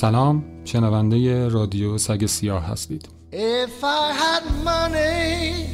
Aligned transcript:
سلام 0.00 0.44
شنونده 0.64 1.48
رادیو 1.48 1.98
سگ 1.98 2.26
سیاه 2.26 2.64
هستید 2.64 3.08
If 3.32 3.84
I 3.84 4.06
had 4.22 4.44
money, 4.64 5.66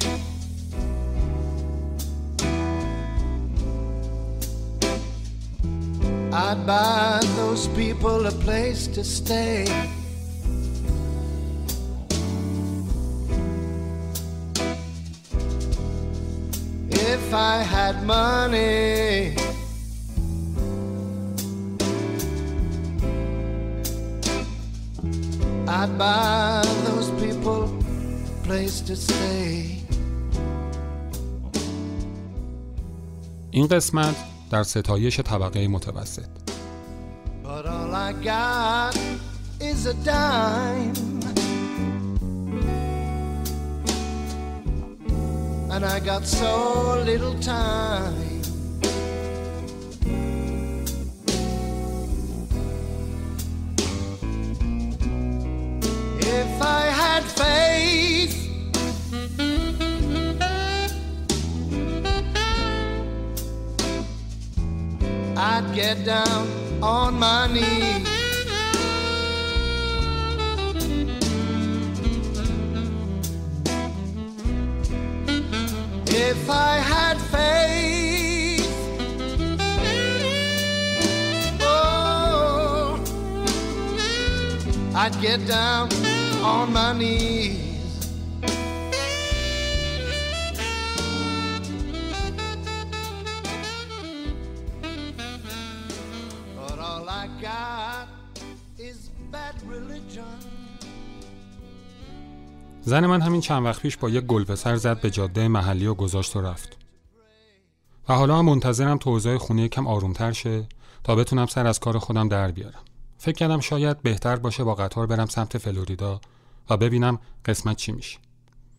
I'd 6.33 6.61
buy 6.67 7.21
those 7.41 7.65
people 7.81 8.19
a 8.33 8.35
place 8.47 8.83
to 8.97 9.03
stay. 9.05 9.65
If 17.15 17.25
I 17.53 17.57
had 17.75 17.97
money, 18.17 19.46
I'd 25.87 25.99
buy 25.99 26.63
those 26.89 27.11
people 27.23 27.63
a 27.65 28.47
place 28.47 28.81
to 28.81 28.97
stay. 28.97 29.83
این 33.51 33.67
قسمت 33.67 34.17
در 34.51 34.63
ستایش 34.63 35.21
طبقه 35.21 35.69
متوسط 35.69 36.27
But 37.45 37.67
all 37.67 37.95
I 37.95 38.13
got 38.25 38.99
is 39.61 39.87
a 39.87 39.95
dime. 39.95 40.95
And 45.71 45.85
I 45.85 46.01
got 46.01 46.27
so 46.27 47.03
little 47.11 47.35
time. 47.41 48.26
Get 65.77 66.07
down 66.07 66.49
on 66.83 67.19
my 67.19 67.47
knees. 67.53 68.09
If 76.07 76.49
I 76.49 76.79
had 76.79 77.19
faith, 77.35 78.67
oh, 81.61 82.99
I'd 84.95 85.21
get 85.21 85.47
down 85.47 85.93
on 86.43 86.73
my 86.73 86.97
knees. 86.97 87.66
زن 102.89 103.07
من 103.07 103.21
همین 103.21 103.41
چند 103.41 103.65
وقت 103.65 103.83
پیش 103.83 103.97
با 103.97 104.11
یک 104.11 104.25
گلپسر 104.25 104.77
زد 104.77 105.01
به 105.01 105.11
جاده 105.11 105.49
محلی 105.49 105.87
و 105.87 105.95
گذاشت 105.95 106.37
و 106.37 106.41
رفت. 106.41 106.77
و 108.09 108.15
حالا 108.15 108.39
هم 108.39 108.45
منتظرم 108.45 108.99
تو 108.99 109.11
اوضاع 109.11 109.39
خونه 109.39 109.63
یکم 109.63 109.87
آرومتر 109.87 110.33
شه 110.33 110.69
تا 111.05 111.15
بتونم 111.15 111.47
سر 111.47 111.67
از 111.67 111.81
کار 111.81 111.99
خودم 111.99 112.29
در 112.29 112.51
بیارم. 112.51 112.81
فکر 113.19 113.35
کردم 113.35 113.61
شاید 113.61 114.03
بهتر 114.03 114.37
باشه 114.37 114.65
با 114.65 114.75
قطار 114.75 115.07
برم 115.07 115.27
سمت 115.27 115.59
فلوریدا 115.59 116.21
و 116.71 116.77
ببینم 116.77 117.19
قسمت 117.45 117.77
چی 117.77 117.93
میشه. 117.93 118.19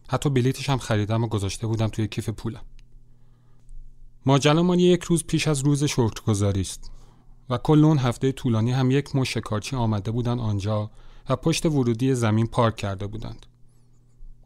حتی 0.10 0.30
بلیتش 0.30 0.70
هم 0.70 0.78
خریدم 0.78 1.24
و 1.24 1.28
گذاشته 1.28 1.68
بودم 1.68 1.88
توی 1.88 2.08
کیف 2.08 2.30
پولم. 2.30 2.62
ماجرا 4.26 4.76
یک 4.76 5.04
روز 5.04 5.24
پیش 5.24 5.48
از 5.48 5.60
روز 5.60 5.84
شکرگزاری 5.84 6.62
است 6.62 6.92
و 7.50 7.58
کل 7.58 7.86
اون 7.86 7.98
هفته 7.98 8.32
طولانی 8.32 8.72
هم 8.72 8.92
یک 8.92 9.16
مش 9.16 9.34
شکارچی 9.34 9.76
آمده 9.76 10.12
بودن 10.12 10.40
آنجا 10.40 10.92
و 11.30 11.36
پشت 11.36 11.66
ورودی 11.66 12.16
زمین 12.16 12.48
پارک 12.48 12.76
کرده 12.76 13.08
بودند. 13.08 13.46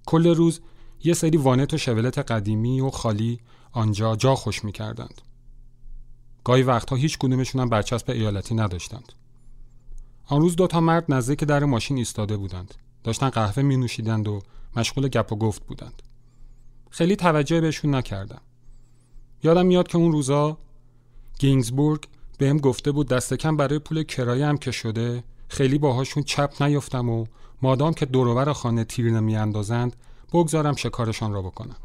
کل 0.05 0.27
روز 0.35 0.61
یه 1.03 1.13
سری 1.13 1.37
وانت 1.37 1.73
و 1.73 1.77
شورلت 1.77 2.17
قدیمی 2.17 2.81
و 2.81 2.89
خالی 2.89 3.39
آنجا 3.71 4.15
جا 4.15 4.35
خوش 4.35 4.63
می 4.63 4.71
کردند. 4.71 5.21
گاهی 6.43 6.63
وقتها 6.63 6.95
هیچ 6.95 7.17
کدومشون 7.17 7.61
هم 7.61 7.69
برچسب 7.69 8.09
ایالتی 8.09 8.55
نداشتند. 8.55 9.13
آن 10.25 10.41
روز 10.41 10.55
دو 10.55 10.67
تا 10.67 10.79
مرد 10.81 11.05
نزدیک 11.09 11.43
در 11.43 11.65
ماشین 11.65 11.97
ایستاده 11.97 12.37
بودند. 12.37 12.75
داشتن 13.03 13.29
قهوه 13.29 13.63
می 13.63 13.77
نوشیدند 13.77 14.27
و 14.27 14.41
مشغول 14.75 15.07
گپ 15.07 15.31
و 15.31 15.35
گفت 15.35 15.65
بودند. 15.65 16.01
خیلی 16.89 17.15
توجه 17.15 17.61
بهشون 17.61 17.95
نکردم. 17.95 18.41
یادم 19.43 19.65
میاد 19.65 19.87
که 19.87 19.97
اون 19.97 20.11
روزا 20.11 20.57
گینگزبورگ 21.39 22.07
بهم 22.37 22.57
گفته 22.57 22.91
بود 22.91 23.07
دست 23.07 23.33
کم 23.33 23.57
برای 23.57 23.79
پول 23.79 24.03
کرایه 24.03 24.45
هم 24.45 24.57
که 24.57 24.71
شده 24.71 25.23
خیلی 25.51 25.77
باهاشون 25.77 26.23
چپ 26.23 26.61
نیفتم 26.61 27.09
و 27.09 27.25
مادام 27.61 27.93
که 27.93 28.05
دوروبر 28.05 28.53
خانه 28.53 28.83
تیر 28.83 29.11
نمیاندازند 29.11 29.95
بگذارم 30.33 30.75
شکارشان 30.75 31.33
را 31.33 31.41
بکنم. 31.41 31.75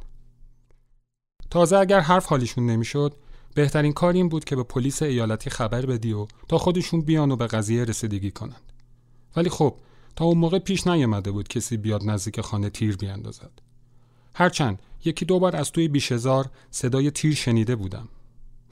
تازه 1.50 1.76
اگر 1.76 2.00
حرف 2.00 2.26
حالیشون 2.26 2.66
نمی‌شد 2.66 3.14
بهترین 3.54 3.92
کار 3.92 4.12
این 4.12 4.28
بود 4.28 4.44
که 4.44 4.56
به 4.56 4.62
پلیس 4.62 5.02
ایالتی 5.02 5.50
خبر 5.50 5.86
بدی 5.86 6.12
و 6.12 6.26
تا 6.48 6.58
خودشون 6.58 7.00
بیان 7.00 7.30
و 7.30 7.36
به 7.36 7.46
قضیه 7.46 7.84
رسیدگی 7.84 8.30
کنند. 8.30 8.72
ولی 9.36 9.50
خب 9.50 9.74
تا 10.16 10.24
اون 10.24 10.38
موقع 10.38 10.58
پیش 10.58 10.86
نیامده 10.86 11.30
بود 11.30 11.48
کسی 11.48 11.76
بیاد 11.76 12.04
نزدیک 12.04 12.40
خانه 12.40 12.70
تیر 12.70 12.96
بیاندازد. 12.96 13.62
هرچند 14.34 14.82
یکی 15.04 15.24
دو 15.24 15.38
بار 15.38 15.56
از 15.56 15.72
توی 15.72 15.88
بیشهزار 15.88 16.50
صدای 16.70 17.10
تیر 17.10 17.34
شنیده 17.34 17.76
بودم 17.76 18.08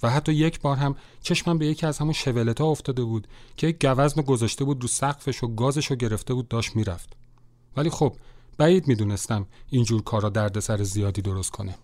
و 0.02 0.10
حتی 0.10 0.32
یک 0.32 0.60
بار 0.60 0.76
هم 0.76 0.96
چشمم 1.22 1.58
به 1.58 1.66
یکی 1.66 1.86
از 1.86 1.98
همون 1.98 2.12
شولتا 2.12 2.64
افتاده 2.64 3.04
بود 3.04 3.28
که 3.56 3.66
یک 3.66 3.86
گوزن 3.86 4.22
گذاشته 4.22 4.64
بود 4.64 4.82
رو 4.82 4.88
سقفش 4.88 5.42
و 5.42 5.54
گازش 5.54 5.86
رو 5.86 5.96
گرفته 5.96 6.34
بود 6.34 6.48
داشت 6.48 6.76
می‌رفت. 6.76 7.16
ولی 7.76 7.90
خب 7.90 8.16
بعید 8.58 8.88
می‌دونستم 8.88 9.46
اینجور 9.70 10.02
کارا 10.02 10.28
دردسر 10.28 10.82
زیادی 10.82 11.22
درست 11.22 11.50
کنه. 11.50 11.74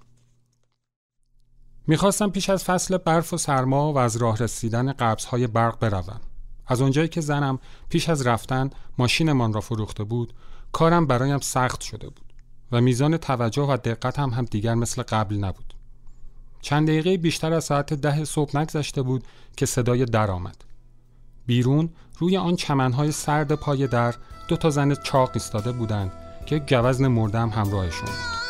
می‌خواستم 1.86 2.30
پیش 2.30 2.50
از 2.50 2.64
فصل 2.64 2.96
برف 2.96 3.32
و 3.32 3.36
سرما 3.36 3.92
و 3.92 3.98
از 3.98 4.16
راه 4.16 4.38
رسیدن 4.38 4.92
قبضهای 4.92 5.46
برق 5.46 5.78
بروم. 5.78 6.20
از 6.66 6.80
اونجایی 6.80 7.08
که 7.08 7.20
زنم 7.20 7.58
پیش 7.88 8.08
از 8.08 8.26
رفتن 8.26 8.70
ماشینمان 8.98 9.52
را 9.52 9.60
فروخته 9.60 10.04
بود 10.04 10.34
کارم 10.72 11.06
برایم 11.06 11.38
سخت 11.38 11.80
شده 11.80 12.08
بود 12.08 12.32
و 12.72 12.80
میزان 12.80 13.16
توجه 13.16 13.62
و 13.62 13.76
دقت 13.76 14.18
هم, 14.18 14.30
هم 14.30 14.44
دیگر 14.44 14.74
مثل 14.74 15.02
قبل 15.02 15.36
نبود. 15.36 15.74
چند 16.60 16.88
دقیقه 16.88 17.16
بیشتر 17.16 17.52
از 17.52 17.64
ساعت 17.64 17.94
ده 17.94 18.24
صبح 18.24 18.56
نگذشته 18.56 19.02
بود 19.02 19.24
که 19.56 19.66
صدای 19.66 20.04
در 20.04 20.30
آمد. 20.30 20.64
بیرون 21.46 21.90
روی 22.18 22.36
آن 22.36 22.56
چمنهای 22.56 23.12
سرد 23.12 23.54
پای 23.54 23.86
در 23.86 24.14
دو 24.48 24.56
تا 24.56 24.70
زن 24.70 24.94
چاق 24.94 25.30
ایستاده 25.34 25.72
بودند 25.72 26.12
که 26.46 26.58
گوزن 26.58 27.08
مردم 27.08 27.48
همراهشون 27.48 28.06
بود. 28.06 28.49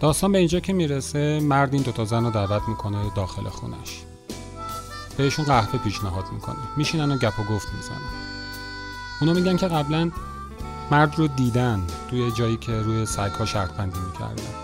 داستان 0.00 0.32
به 0.32 0.38
اینجا 0.38 0.60
که 0.60 0.72
می‌رسه 0.72 1.40
مرد 1.40 1.74
این 1.74 1.82
دوتا 1.82 2.04
زن 2.04 2.24
رو 2.24 2.30
دعوت 2.30 2.62
می‌کنه 2.68 3.10
داخل 3.14 3.48
خونش. 3.48 4.02
بهشون 5.16 5.44
قهوه 5.44 5.78
پیشنهاد 5.78 6.24
می‌کنه. 6.32 6.56
میشینن 6.76 7.12
و 7.12 7.18
گپ 7.18 7.40
و 7.40 7.42
گفت 7.42 7.68
می‌زنن. 7.76 7.96
اونا 9.20 9.32
میگن 9.32 9.56
که 9.56 9.68
قبلا 9.68 10.10
مرد 10.90 11.18
رو 11.18 11.26
دیدن 11.26 11.86
توی 12.10 12.32
جایی 12.32 12.56
که 12.56 12.72
روی 12.72 13.06
سگها 13.06 13.44
شرط 13.44 13.70
بندی 13.70 13.98
می‌کردن. 13.98 14.54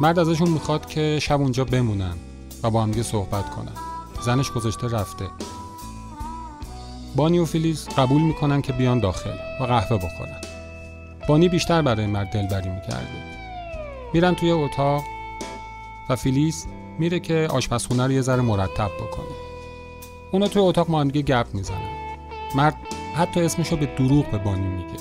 مرد 0.00 0.18
ازشون 0.18 0.48
می‌خواد 0.48 0.86
که 0.86 1.18
شب 1.22 1.40
اونجا 1.40 1.64
بمونن 1.64 2.14
و 2.62 2.70
با 2.70 2.82
همدیگه 2.82 3.02
صحبت 3.02 3.50
کنن. 3.50 3.76
زنش 4.22 4.50
گذاشته 4.50 4.88
رفته. 4.88 5.24
بانی 7.16 7.38
و 7.38 7.44
فیلیز 7.44 7.88
قبول 7.88 8.22
می‌کنن 8.22 8.62
که 8.62 8.72
بیان 8.72 9.00
داخل 9.00 9.36
و 9.60 9.64
قهوه 9.64 9.96
بخورن. 9.96 10.40
بانی 11.28 11.48
بیشتر 11.48 11.82
برای 11.82 12.06
مرد 12.06 12.28
دلبری 12.28 12.68
می‌کرده. 12.68 13.36
میرن 14.12 14.34
توی 14.34 14.50
اتاق 14.50 15.04
و 16.08 16.16
فیلیس 16.16 16.66
میره 16.98 17.20
که 17.20 17.48
آشپزخونه 17.50 18.04
رو 18.04 18.12
یه 18.12 18.20
ذره 18.20 18.42
مرتب 18.42 18.90
بکنه. 19.00 19.36
اونا 20.32 20.48
توی 20.48 20.62
اتاق 20.62 20.90
ما 20.90 21.04
دیگه 21.04 21.22
گپ 21.22 21.46
می‌زنن. 21.54 21.96
مرد 22.54 22.76
حتی 23.14 23.40
اسمشو 23.40 23.76
به 23.76 23.86
دروغ 23.86 24.30
به 24.30 24.38
بانی 24.38 24.66
میگه. 24.66 24.98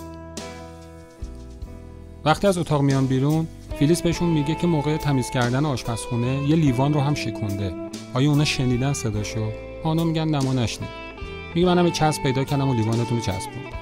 وقتی 2.26 2.48
از 2.48 2.58
اتاق 2.58 2.82
میان 2.82 3.06
بیرون 3.06 3.48
فیلیس 3.80 4.02
بهشون 4.02 4.30
میگه 4.30 4.56
که 4.56 4.68
موقع 4.68 4.98
تمیز 4.98 5.30
کردن 5.30 5.66
آشپزخونه 5.66 6.50
یه 6.50 6.56
لیوان 6.56 6.94
رو 6.94 7.00
هم 7.02 7.14
شکونده. 7.16 7.74
آیا 8.14 8.30
اونا 8.30 8.46
شنیدن 8.46 8.94
صداشو؟ 8.94 9.50
آنا 9.84 10.04
میگن 10.04 10.28
نما 10.28 10.54
نشنید 10.54 10.90
میگه 11.56 11.68
منم 11.68 11.92
چسب 11.92 12.24
پیدا 12.24 12.44
کردم 12.44 12.70
و 12.70 12.74
لیوانتون 12.74 13.18
رو 13.18 13.24
چسبوندم 13.24 13.78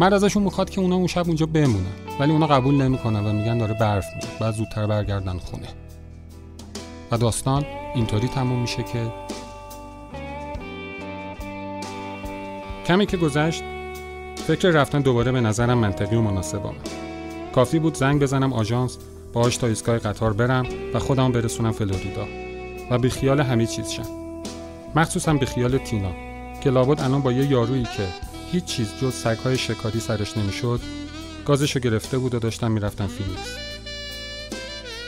مرد 0.00 0.14
ازشون 0.14 0.42
می‌خواد 0.42 0.70
که 0.70 0.80
اونا 0.80 0.96
اون 0.96 1.06
شب 1.06 1.26
اونجا 1.26 1.46
بمونن. 1.46 2.09
ولی 2.20 2.32
اونا 2.32 2.46
قبول 2.46 2.74
نمی‌کنن 2.74 3.26
و 3.26 3.32
میگن 3.32 3.58
داره 3.58 3.74
برف 3.74 4.06
میاد 4.16 4.38
بعد 4.40 4.54
زودتر 4.54 4.86
برگردن 4.86 5.38
خونه. 5.38 5.68
و 7.10 7.16
داستان 7.16 7.64
اینطوری 7.94 8.28
تموم 8.28 8.60
میشه 8.60 8.82
که 8.82 9.12
کمی 12.86 13.06
که 13.06 13.16
گذشت 13.16 13.62
فکر 14.46 14.68
رفتن 14.68 15.00
دوباره 15.00 15.32
به 15.32 15.40
نظرم 15.40 15.78
منطقی 15.78 16.16
و 16.16 16.20
مناسب 16.20 16.66
آمد 16.66 16.88
کافی 17.54 17.78
بود 17.78 17.94
زنگ 17.94 18.22
بزنم 18.22 18.52
آژانس 18.52 18.98
باهاش 19.32 19.56
تا 19.56 19.66
ایستگاه 19.66 19.98
قطار 19.98 20.32
برم 20.32 20.66
و 20.94 20.98
خودم 20.98 21.32
برسونم 21.32 21.72
فلوریدا. 21.72 22.26
و 22.90 22.98
به 22.98 23.08
خیال 23.08 23.40
همه 23.40 23.66
چیز 23.66 23.90
شم. 23.90 24.06
مخصوصا 24.94 25.34
به 25.34 25.46
خیال 25.46 25.78
تینا 25.78 26.12
که 26.60 26.70
لابد 26.70 27.00
الان 27.00 27.22
با 27.22 27.32
یه 27.32 27.50
یارویی 27.50 27.82
که 27.82 28.06
هیچ 28.52 28.64
چیز 28.64 28.92
جز 29.02 29.14
سگهای 29.14 29.58
شکاری 29.58 30.00
سرش 30.00 30.36
نمی‌شد 30.36 30.80
گازشو 31.50 31.80
گرفته 31.80 32.18
بود 32.18 32.34
و 32.34 32.38
داشتم 32.38 32.70
می‌رفتم 32.70 33.06
فینیکس 33.06 33.56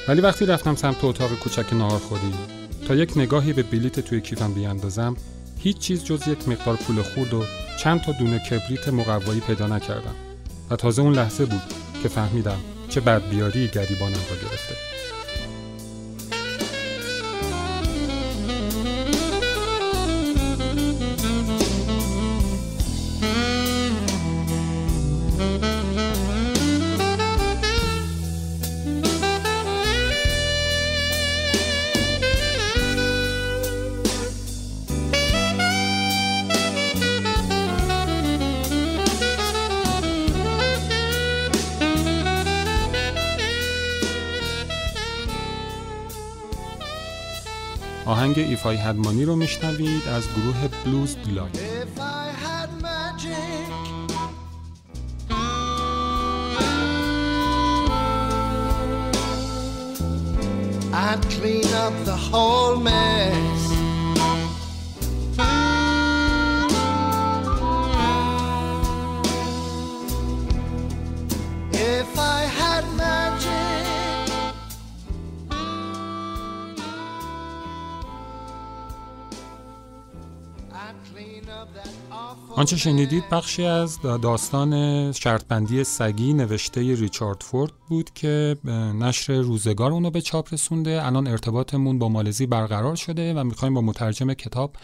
ولی 0.08 0.20
وقتی 0.20 0.46
رفتم 0.46 0.74
سمت 0.74 1.04
اتاق 1.04 1.34
کوچک 1.34 1.72
ناهارخوری 1.72 2.34
تا 2.88 2.94
یک 2.94 3.12
نگاهی 3.16 3.52
به 3.52 3.62
بلیت 3.62 4.00
توی 4.00 4.20
کیفم 4.20 4.52
بیاندازم 4.52 5.16
هیچ 5.58 5.78
چیز 5.78 6.04
جز 6.04 6.28
یک 6.28 6.48
مقدار 6.48 6.76
پول 6.76 7.02
خورد 7.02 7.34
و 7.34 7.44
چند 7.78 8.02
تا 8.02 8.12
دونه 8.12 8.38
کبریت 8.38 8.88
مقوایی 8.88 9.40
پیدا 9.40 9.66
نکردم. 9.66 10.14
و 10.70 10.76
تازه 10.76 11.02
اون 11.02 11.12
لحظه 11.12 11.44
بود 11.44 11.62
که 12.02 12.08
فهمیدم 12.08 12.58
چه 12.88 13.00
بدبیاری 13.00 13.68
گریبانم 13.68 14.12
را 14.12 14.36
گرفته. 14.48 14.74
آهنگ 48.32 48.48
ایف 48.48 48.66
آی 48.66 48.76
هد 48.76 48.96
مانی 48.96 49.24
رو 49.24 49.36
میشنوید 49.36 50.08
از 50.08 50.28
گروه 50.28 50.68
بلوز 50.84 51.16
If 51.16 52.00
I 52.00 52.26
had 52.44 52.70
magic, 52.82 53.66
I'd 61.06 61.22
clean 61.34 61.70
up 61.84 61.94
the 62.10 62.18
whole 62.28 62.76
mess. 62.88 63.51
آنچه 82.62 82.76
شنیدید 82.76 83.28
بخشی 83.30 83.64
از 83.64 84.02
داستان 84.02 85.12
شرطبندی 85.12 85.84
سگی 85.84 86.32
نوشته 86.32 86.80
ریچارد 86.80 87.42
فورد 87.42 87.72
بود 87.88 88.10
که 88.14 88.56
نشر 89.00 89.32
روزگار 89.32 89.92
اونو 89.92 90.10
به 90.10 90.20
چاپ 90.20 90.54
رسونده. 90.54 91.06
الان 91.06 91.26
ارتباطمون 91.26 91.98
با 91.98 92.08
مالزی 92.08 92.46
برقرار 92.46 92.96
شده 92.96 93.34
و 93.34 93.44
می‌خوایم 93.44 93.74
با 93.74 93.80
مترجم 93.80 94.34
کتاب 94.34 94.76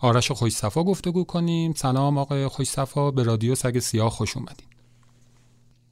آرش 0.00 0.30
خوشصفا 0.30 0.82
گفتگو 0.82 1.24
کنیم. 1.24 1.72
سلام 1.72 2.18
آقای 2.18 2.48
خوشصفا 2.48 3.10
به 3.10 3.22
رادیو 3.22 3.54
سگ 3.54 3.78
سیاه 3.78 4.10
خوش 4.10 4.36
اومدید 4.36 4.68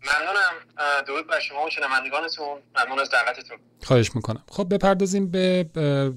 ممنونم. 0.02 1.02
درود 1.06 1.26
بر 1.26 1.40
شما 1.40 1.64
و 1.66 1.70
شنوندگانتون. 1.70 2.58
ممنون 2.76 2.98
از 2.98 3.08
دعوتتون. 3.10 3.56
خواهش 3.82 4.16
می‌کنم. 4.16 4.42
خب 4.50 4.74
بپردازیم 4.74 5.30
به 5.30 5.70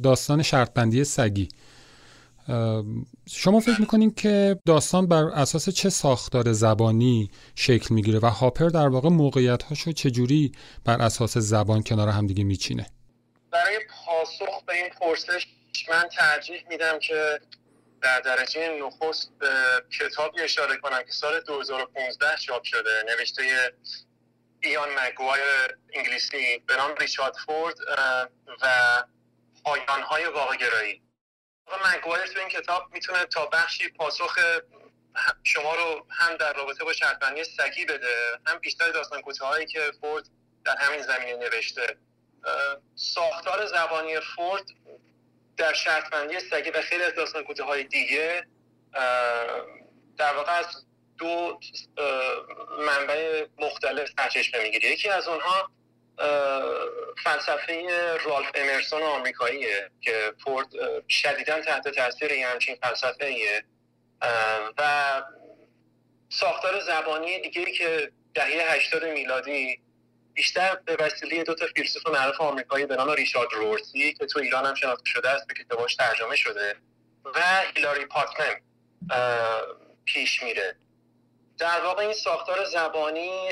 داستان 0.03 0.41
شرطبندی 0.41 1.03
سگی. 1.03 1.47
شما 3.29 3.59
فکر 3.59 3.79
می‌کنین 3.79 4.13
که 4.13 4.59
داستان 4.65 5.07
بر 5.07 5.23
اساس 5.23 5.69
چه 5.69 5.89
ساختار 5.89 6.51
زبانی 6.51 7.31
شکل 7.55 7.95
می‌گیره 7.95 8.19
و 8.19 8.25
هاپر 8.25 8.67
در 8.67 8.87
واقع 8.87 9.09
موقعیت 9.09 9.63
هاشو 9.63 9.91
چجوری 9.91 10.51
بر 10.85 11.01
اساس 11.01 11.37
زبان 11.37 11.83
کنار 11.83 12.07
هم 12.09 12.27
دیگه 12.27 12.43
میچینه؟ 12.43 12.85
برای 13.51 13.79
پاسخ 13.89 14.63
به 14.67 14.73
این 14.73 14.89
پرسش 14.89 15.47
من 15.89 16.09
ترجیح 16.17 16.63
میدم 16.69 16.99
که 16.99 17.39
در 18.01 18.19
درجه 18.19 18.79
نخست 18.81 19.31
به 19.39 19.49
کتابی 19.99 20.41
اشاره 20.41 20.77
کنم 20.77 21.03
که 21.03 21.11
سال 21.11 21.39
2015 21.39 22.25
چاپ 22.37 22.63
شده 22.63 23.03
نوشته 23.07 23.43
ایان 24.63 24.89
مگوایر 24.89 25.77
انگلیسی 25.93 26.63
به 26.67 26.75
نام 26.77 26.95
ریچارد 27.01 27.33
فورد 27.45 27.75
و 28.61 28.67
پایانهای 29.63 30.25
واقع 30.25 30.55
گرایی 30.55 31.01
آقا 31.01 31.04
مگوایر 31.85 32.25
تو 32.25 32.39
این 32.39 32.49
کتاب 32.49 32.93
می‌تونه 32.93 33.25
تا 33.25 33.45
بخشی 33.45 33.89
پاسخ 33.89 34.39
شما 35.43 35.75
رو 35.75 36.05
هم 36.09 36.37
در 36.37 36.53
رابطه 36.53 36.83
با 36.83 36.93
شرطبندی 36.93 37.43
سگی 37.43 37.85
بده 37.85 38.39
هم 38.45 38.57
بیشتر 38.59 38.91
داستان 38.91 39.21
کوتاهایی 39.21 39.65
که 39.65 39.91
فورد 40.01 40.25
در 40.65 40.77
همین 40.77 41.01
زمینه 41.01 41.35
نوشته. 41.35 41.97
ساختار 42.95 43.65
زبانی 43.65 44.19
فورد 44.19 44.63
در 45.57 45.73
شرطبندی 45.73 46.39
سگی 46.39 46.69
و 46.69 46.81
خیلی 46.81 47.03
از 47.03 47.15
داستان 47.15 47.43
کوتاهای 47.43 47.83
دیگه 47.83 48.47
در 50.17 50.33
واقع 50.35 50.51
از 50.51 50.85
دو 51.17 51.59
منبع 52.79 53.45
مختلف 53.57 54.09
سرچشمه 54.17 54.63
می‌گیره. 54.63 54.89
یکی 54.89 55.09
از 55.09 55.27
اونها 55.27 55.71
فلسفه 57.23 57.87
رالف 58.25 58.51
امرسون 58.55 59.01
آمریکاییه 59.03 59.91
که 60.01 60.33
فورد 60.43 60.67
شدیدا 61.09 61.61
تحت 61.61 61.87
تاثیر 61.87 62.31
یه 62.31 62.47
همچین 62.47 62.75
فلسفه 62.75 63.25
ایه 63.25 63.63
و 64.77 65.21
ساختار 66.29 66.79
زبانی 66.79 67.39
دیگه 67.39 67.65
که 67.65 68.11
دهه 68.33 68.73
80 68.75 69.03
میلادی 69.03 69.79
بیشتر 70.33 70.75
به 70.75 70.97
وسیله 70.99 71.43
دو 71.43 71.55
تا 71.55 71.65
فیلسوف 71.75 72.07
معروف 72.07 72.41
آمریکایی 72.41 72.85
به 72.85 72.95
نام 72.95 73.11
ریچارد 73.11 73.53
رورسی 73.53 74.13
که 74.13 74.25
تو 74.25 74.39
ایران 74.39 74.65
هم 74.65 74.75
شناخته 74.75 75.09
شده 75.09 75.29
است 75.29 75.47
به 75.47 75.53
کتاباش 75.53 75.95
ترجمه 75.95 76.35
شده 76.35 76.75
و 77.25 77.63
هیلاری 77.75 78.05
پاتمن 78.05 78.61
پیش 80.05 80.43
میره. 80.43 80.75
در 81.57 81.81
واقع 81.83 82.03
این 82.03 82.13
ساختار 82.13 82.65
زبانی 82.65 83.49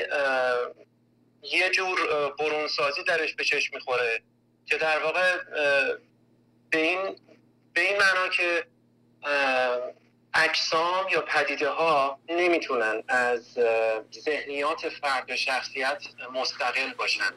یه 1.52 1.70
جور 1.70 1.98
برونسازی 2.38 3.02
درش 3.02 3.34
به 3.34 3.44
چشم 3.44 3.74
می‌خوره 3.74 4.22
که 4.66 4.76
در 4.76 4.98
واقع 4.98 5.36
به 6.70 6.78
این 6.78 7.16
به 7.72 7.80
این 7.80 7.96
معنا 7.96 8.28
که 8.28 8.66
اجسام 10.34 11.08
یا 11.08 11.20
پدیده 11.20 11.68
ها 11.68 12.18
نمی‌تونن 12.28 13.02
از 13.08 13.58
ذهنیات 14.24 14.88
فرد 14.88 15.30
و 15.30 15.36
شخصیت 15.36 16.02
مستقل 16.34 16.94
باشن. 16.98 17.32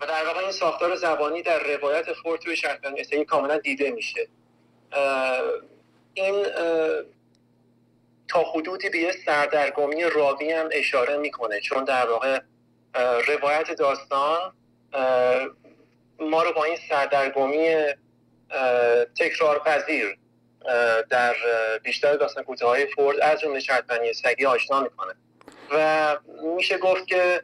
و 0.00 0.06
در 0.06 0.26
واقع 0.26 0.40
این 0.40 0.52
ساختار 0.52 0.96
زبانی 0.96 1.42
در 1.42 1.58
روایت 1.58 2.12
فورد 2.12 2.40
توی 2.40 2.56
شرطبندی 2.56 3.00
استایی 3.00 3.24
کاملا 3.24 3.58
دیده 3.58 3.90
میشه. 3.90 4.28
این 6.14 6.46
تا 8.28 8.42
حدودی 8.42 8.88
به 8.88 8.98
یه 8.98 9.12
سردرگمی 9.26 10.04
راوی 10.04 10.52
هم 10.52 10.68
اشاره 10.72 11.16
می‌کنه 11.16 11.60
چون 11.60 11.84
در 11.84 12.06
واقع 12.06 12.40
روایت 13.26 13.70
داستان 13.70 14.52
ما 16.18 16.42
رو 16.42 16.52
با 16.52 16.64
این 16.64 16.78
سردرگمی 16.88 17.68
اه، 18.50 19.04
تکرارپذیر 19.04 20.18
اه، 20.66 21.02
در 21.02 21.34
بیشتر 21.82 22.16
داستان 22.16 22.44
کوتاهای 22.44 22.86
فورد 22.86 23.20
از 23.20 23.40
جمله 23.40 23.60
شرطبندی 23.60 24.12
سگی 24.12 24.46
آشنا 24.46 24.80
می‌کنه. 24.80 25.14
و 25.70 26.16
میشه 26.56 26.78
گفت 26.78 27.06
که 27.06 27.42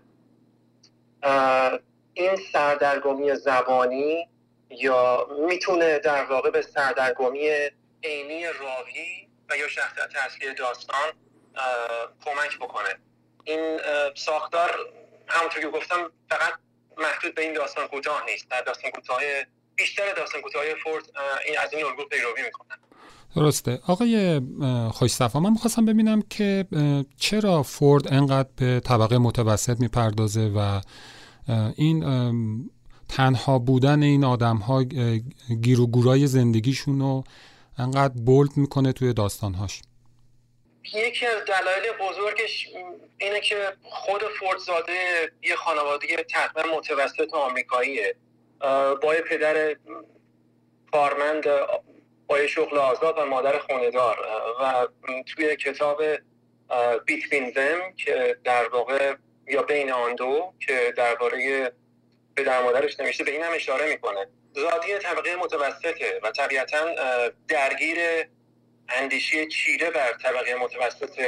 این 2.14 2.36
سردرگمی 2.52 3.34
زبانی 3.34 4.28
یا 4.70 5.26
می‌تونه 5.46 5.98
در 5.98 6.24
واقع 6.24 6.50
به 6.50 6.62
سردرگمی 6.62 7.50
عینی 8.04 8.44
راوی 8.44 9.28
و 9.50 9.56
یا 9.56 9.68
شخصیت 9.68 10.16
اصلی 10.26 10.54
داستان 10.54 11.12
کمک 12.24 12.58
بکنه. 12.58 12.98
این 13.44 13.80
ساختار 14.14 14.70
همونطور 15.30 15.62
که 15.62 15.68
گفتم 15.68 15.96
فقط 16.30 16.52
محدود 16.98 17.34
به 17.34 17.42
این 17.42 17.54
داستان 17.54 17.86
کوتاه 17.86 18.22
نیست. 18.26 18.50
در 18.50 18.60
داستان 18.60 18.90
کوتاه 18.90 19.18
بیشتر 19.74 20.14
داستان 20.16 20.40
کوتاه 20.40 20.62
فورد 20.84 21.04
این 21.46 21.56
از 21.64 21.72
این 21.72 21.84
الگو 21.86 22.04
پیروی 22.04 22.42
می‌کنن 22.44 22.76
درسته. 23.36 23.80
آقای 23.86 24.40
خوشصفا 24.90 25.40
من 25.40 25.50
می‌خواستم 25.50 25.84
ببینم 25.84 26.22
که 26.22 26.66
چرا 27.16 27.62
فورد 27.62 28.12
انقدر 28.12 28.48
به 28.56 28.80
طبقه 28.84 29.18
متوسط 29.18 29.80
می‌پردازه 29.80 30.52
و 30.56 30.80
این 31.76 32.70
تنها 33.08 33.58
بودن 33.58 34.02
این 34.02 34.24
آدم 34.24 34.56
ها 34.56 34.82
گیر 35.62 35.80
و 35.80 35.86
گورای 35.86 36.26
زندگیشون 36.26 37.00
رو 37.00 37.24
انقدر 37.78 38.14
بولد 38.22 38.56
می‌کنه 38.56 38.92
توی 38.92 39.12
داستانهاش. 39.12 39.82
یکی 40.92 41.26
از 41.26 41.44
دلایل 41.44 41.92
بزرگش 42.00 42.68
اینه 43.18 43.40
که 43.40 43.72
خود 43.82 44.22
فورد 44.22 44.58
زاده 44.58 45.32
یه 45.42 45.56
خانواده 45.56 46.16
تقریبا 46.16 46.76
متوسط 46.76 47.34
آمریکاییه. 47.34 48.14
با 49.02 49.14
پدر 49.28 49.76
کارمند 50.92 51.44
با 52.26 52.46
شغل 52.46 52.78
آزاد 52.78 53.18
و 53.18 53.26
مادر 53.26 53.58
خوندار 53.58 54.18
و 54.60 54.88
توی 55.26 55.56
کتاب 55.56 56.02
بیتوین 57.04 57.50
زم 57.50 57.92
که 57.96 58.36
در 58.44 58.68
واقع 58.68 59.14
یا 59.46 59.62
بین 59.62 59.92
آن 59.92 60.14
دو 60.14 60.52
که 60.66 60.94
درباره 60.96 61.72
به 62.34 62.42
در 62.42 62.62
مادرش 62.62 63.00
نوشته 63.00 63.24
به 63.24 63.30
این 63.30 63.42
هم 63.42 63.52
اشاره 63.54 63.88
می‌کنه. 63.88 64.26
زادی 64.52 64.98
طبقه 64.98 65.36
متوسطه 65.36 66.20
و 66.22 66.30
طبیعتا 66.30 66.86
درگیر 67.48 67.98
اندیشی 68.90 69.46
چیره 69.46 69.90
بر 69.90 70.12
طبقه 70.12 70.54
متوسط 70.54 71.20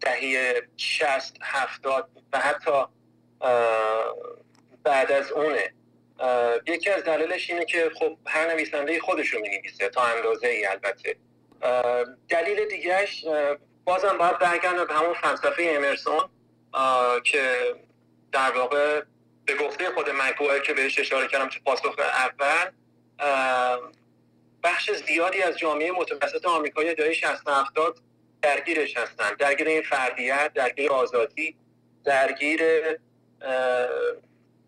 دهی 0.00 0.54
شست 0.76 1.36
هفتاد 1.42 2.08
و 2.32 2.38
حتی 2.38 2.84
بعد 4.84 5.12
از 5.12 5.32
اونه. 5.32 5.72
یکی 6.66 6.90
از 6.90 7.04
دلیلش 7.04 7.50
اینه 7.50 7.64
که 7.64 7.90
خب 7.98 8.18
هر 8.26 8.50
نویسنده 8.50 9.00
خودش 9.00 9.28
رو 9.28 9.40
می‌نویسه 9.40 9.88
تا 9.88 10.02
اندازه 10.02 10.48
ای 10.48 10.66
البته 10.66 11.16
دلیل 12.28 12.64
دیگهش 12.64 13.24
بازم 13.84 14.18
باید 14.18 14.38
برگردم 14.38 14.84
به 14.84 14.94
همون 14.94 15.14
فلسفه 15.14 15.72
امرسون 15.76 16.20
که 17.24 17.74
در 18.32 18.50
واقع 18.50 19.02
به 19.44 19.54
گفته 19.54 19.90
خود 19.90 20.10
مکوئر 20.10 20.58
که 20.58 20.74
بهش 20.74 20.98
اشاره 20.98 21.28
کردم 21.28 21.48
تو 21.48 21.60
پاسخ 21.64 21.94
اول 21.98 22.70
بخش 24.62 24.90
زیادی 24.92 25.42
از 25.42 25.58
جامعه 25.58 25.92
متوسط 25.92 26.44
آمریکایی 26.44 26.94
دهه 26.94 27.12
60 27.12 27.48
70 27.48 27.98
درگیرش 28.42 28.96
هستن. 28.96 29.34
درگیر 29.38 29.68
این 29.68 29.82
فردیت 29.82 30.52
درگیر 30.54 30.92
آزادی 30.92 31.56
درگیر 32.04 32.62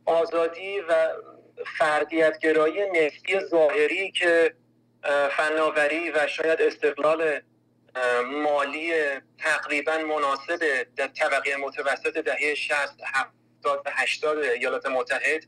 آزادی 0.04 0.80
و 0.80 1.08
فردیت 1.78 2.38
گرایی 2.38 2.80
نسبی 2.90 3.40
ظاهری 3.40 4.11
که 4.11 4.54
فناوری 5.37 6.11
و 6.11 6.26
شاید 6.26 6.62
استقلال 6.62 7.40
مالی 8.26 8.92
تقریبا 9.38 9.99
مناسب 9.99 10.87
در 10.96 11.06
طبقه 11.06 11.56
متوسط 11.56 12.18
دهه 12.18 12.54
60 12.54 12.76
70 13.64 13.82
و 13.87 13.90
80 13.92 14.38
ایالات 14.38 14.87
متحد 14.87 15.46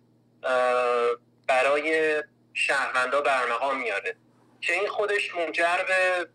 برای 1.47 2.23
شهروندا 2.55 3.21
برمقام 3.21 3.81
میاره. 3.81 4.17
که 4.67 4.73
این 4.73 4.89
خودش 4.89 5.35
منجر 5.35 5.77
به 5.89 6.29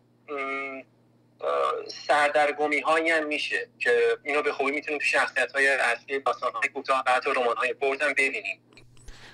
سردرگمی 2.08 2.80
هایی 2.80 3.10
هم 3.10 3.28
میشه 3.28 3.70
که 3.80 3.92
اینو 4.24 4.42
به 4.42 4.52
خوبی 4.52 4.72
می‌تونیم 4.72 5.00
تو 5.00 5.06
شخصیت 5.06 5.52
های 5.52 5.68
اصلی 5.68 6.20
داستان 6.20 6.52
های 6.52 6.70
کوتاه 6.74 7.04
و 7.08 7.12
حتی 7.12 7.30
رمان 7.30 7.58
های 7.58 7.76
هم 7.82 8.12
ببینیم. 8.12 8.60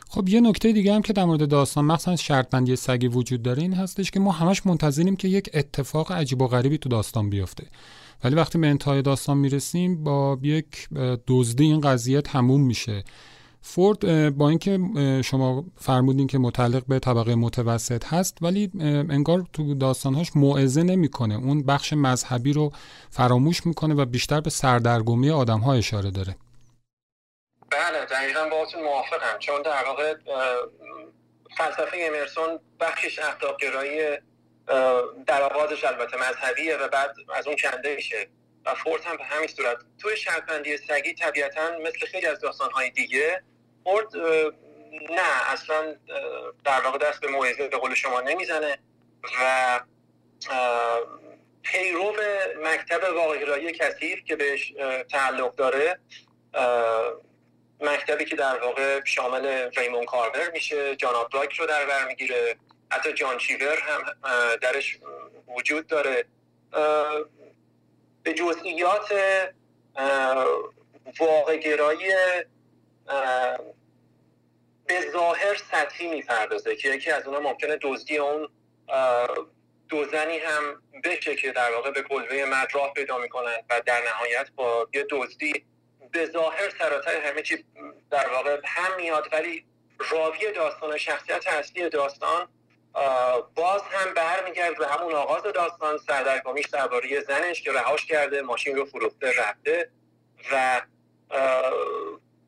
خب 0.09 0.29
یه 0.29 0.41
نکته 0.41 0.71
دیگه 0.71 0.93
هم 0.93 1.01
که 1.01 1.13
در 1.13 1.25
مورد 1.25 1.49
داستان 1.49 1.85
مثلا 1.85 2.15
شرط 2.15 2.49
بندی 2.49 2.75
سگی 2.75 3.07
وجود 3.07 3.43
داره 3.43 3.61
این 3.61 3.73
هستش 3.73 4.11
که 4.11 4.19
ما 4.19 4.31
همش 4.31 4.65
منتظریم 4.65 5.15
که 5.15 5.27
یک 5.27 5.49
اتفاق 5.53 6.11
عجیب 6.11 6.41
و 6.41 6.47
غریبی 6.47 6.77
تو 6.77 6.89
داستان 6.89 7.29
بیفته. 7.29 7.63
ولی 8.23 8.35
وقتی 8.35 8.57
به 8.57 8.67
انتهای 8.67 9.01
داستان 9.01 9.37
می‌رسیم 9.37 10.03
با 10.03 10.39
یک 10.43 10.87
دزدی 11.27 11.63
این 11.63 11.81
قضیه 11.81 12.21
تموم 12.21 12.61
میشه. 12.61 13.03
فورد 13.75 14.29
با 14.37 14.49
اینکه 14.49 14.79
شما 15.25 15.65
فرمودین 15.77 16.27
که 16.27 16.37
متعلق 16.37 16.85
به 16.87 16.99
طبقه 16.99 17.35
متوسط 17.35 18.05
هست 18.05 18.37
ولی 18.41 18.71
انگار 19.09 19.45
تو 19.53 19.73
داستانهاش 19.73 20.27
موعظه 20.35 20.83
نمی‌کنه. 20.83 21.35
اون 21.35 21.65
بخش 21.65 21.93
مذهبی 21.93 22.53
رو 22.53 22.71
فراموش 23.09 23.65
می‌کنه 23.65 23.95
و 23.95 24.05
بیشتر 24.05 24.41
به 24.41 24.49
سردرگمی 24.49 25.29
آدم 25.29 25.59
ها 25.59 25.73
اشاره 25.73 26.11
داره. 26.11 26.35
بله 27.71 28.05
دقیقا 28.05 28.49
باهاتون 28.51 28.83
موافقم. 28.83 29.39
چون 29.39 29.61
در 29.61 29.83
واقع 29.85 30.13
فلسفه 31.57 31.97
امرسون 32.01 32.59
بخشش 32.79 33.19
اخلاقگرایی 33.19 34.17
در 35.27 35.41
آغازش 35.41 35.83
البته 35.83 36.17
مذهبیه 36.17 36.77
و 36.77 36.87
بعد 36.87 37.15
از 37.35 37.47
اون 37.47 37.55
کنده 37.55 37.95
میشه 37.95 38.27
و 38.65 38.75
فورد 38.75 39.01
هم 39.05 39.17
به 39.17 39.23
همین 39.23 39.47
صورت. 39.47 39.77
توی 39.97 40.17
شرطبندی 40.17 40.77
سگی 40.77 41.13
طبیعتا 41.13 41.61
مثل 41.87 42.05
خیلی 42.11 42.27
از 42.27 42.39
داستانهای 42.39 42.89
دیگه 42.89 43.43
فورد 43.85 44.17
نه 45.09 45.51
اصلا 45.51 45.95
در 46.65 46.81
واقع 46.81 46.97
دست 46.97 47.21
به 47.21 47.27
موعظه 47.27 47.67
به 47.67 47.77
قول 47.77 47.93
شما 47.93 48.21
نمی‌زنه 48.21 48.77
و 49.41 49.79
پیرو 51.63 52.13
مکتب 52.63 53.15
واقعگرایی 53.15 53.71
کثیف 53.71 54.23
که 54.23 54.35
بهش 54.35 54.73
تعلق 55.11 55.55
داره 55.55 55.99
مکتبی 57.81 58.25
که 58.25 58.35
در 58.35 58.59
واقع 58.59 59.01
شامل 59.03 59.69
ریمون 59.77 60.05
کارور 60.05 60.51
میشه 60.51 60.95
جان 60.95 61.15
آبراک 61.15 61.53
رو 61.53 61.65
در 61.65 61.85
بر 61.85 62.07
می‌گیره 62.07 62.55
حتی 62.91 63.13
جان 63.13 63.37
چیور 63.37 63.79
هم 63.79 64.03
درش 64.61 64.99
وجود 65.47 65.87
داره. 65.87 66.25
به 68.23 68.33
جزئیات 68.33 69.13
واقعگرایی 71.19 72.13
به 74.87 75.11
ظاهر 75.11 75.55
سطحی 75.71 76.07
می‌پردازه 76.07 76.75
که 76.75 76.89
یکی 76.89 77.11
از 77.11 77.27
اونها 77.27 77.41
ممکنه 77.41 77.77
دزدی 77.81 78.17
اون 78.17 78.49
دوزنی 79.89 80.37
هم 80.37 80.81
بشه 81.03 81.35
که 81.35 81.51
در 81.51 81.71
واقع 81.71 81.91
به 81.91 82.01
کلوه 82.01 82.45
مرد 82.45 82.69
راه 82.73 82.93
پیدا 82.93 83.17
می‌کنن 83.17 83.57
و 83.69 83.81
در 83.85 84.01
نهایت 84.03 84.51
با 84.55 84.87
یه 84.93 85.05
دزدی 85.09 85.65
به 86.11 86.25
ظاهر 86.25 86.69
سراتر 86.79 87.21
همه 87.21 87.41
چی 87.41 87.65
در 88.11 88.29
واقع 88.29 88.59
هم 88.63 88.95
میاد 88.97 89.29
ولی 89.31 89.65
راوی 90.11 90.51
داستان 90.51 90.97
شخصیت 90.97 91.47
اصلی 91.47 91.89
داستان 91.89 92.47
باز 93.55 93.81
هم 93.81 94.13
برمیگرد 94.13 94.77
به 94.77 94.87
همون 94.87 95.13
آغاز 95.13 95.43
داستان 95.43 95.97
سردرگمیش 95.97 96.65
درباره 96.65 97.21
زنش 97.21 97.61
که 97.61 97.71
رهاش 97.71 98.05
کرده 98.05 98.41
ماشین 98.41 98.75
رو 98.75 98.85
فروخته 98.85 99.33
رفته 99.37 99.89
و 100.51 100.81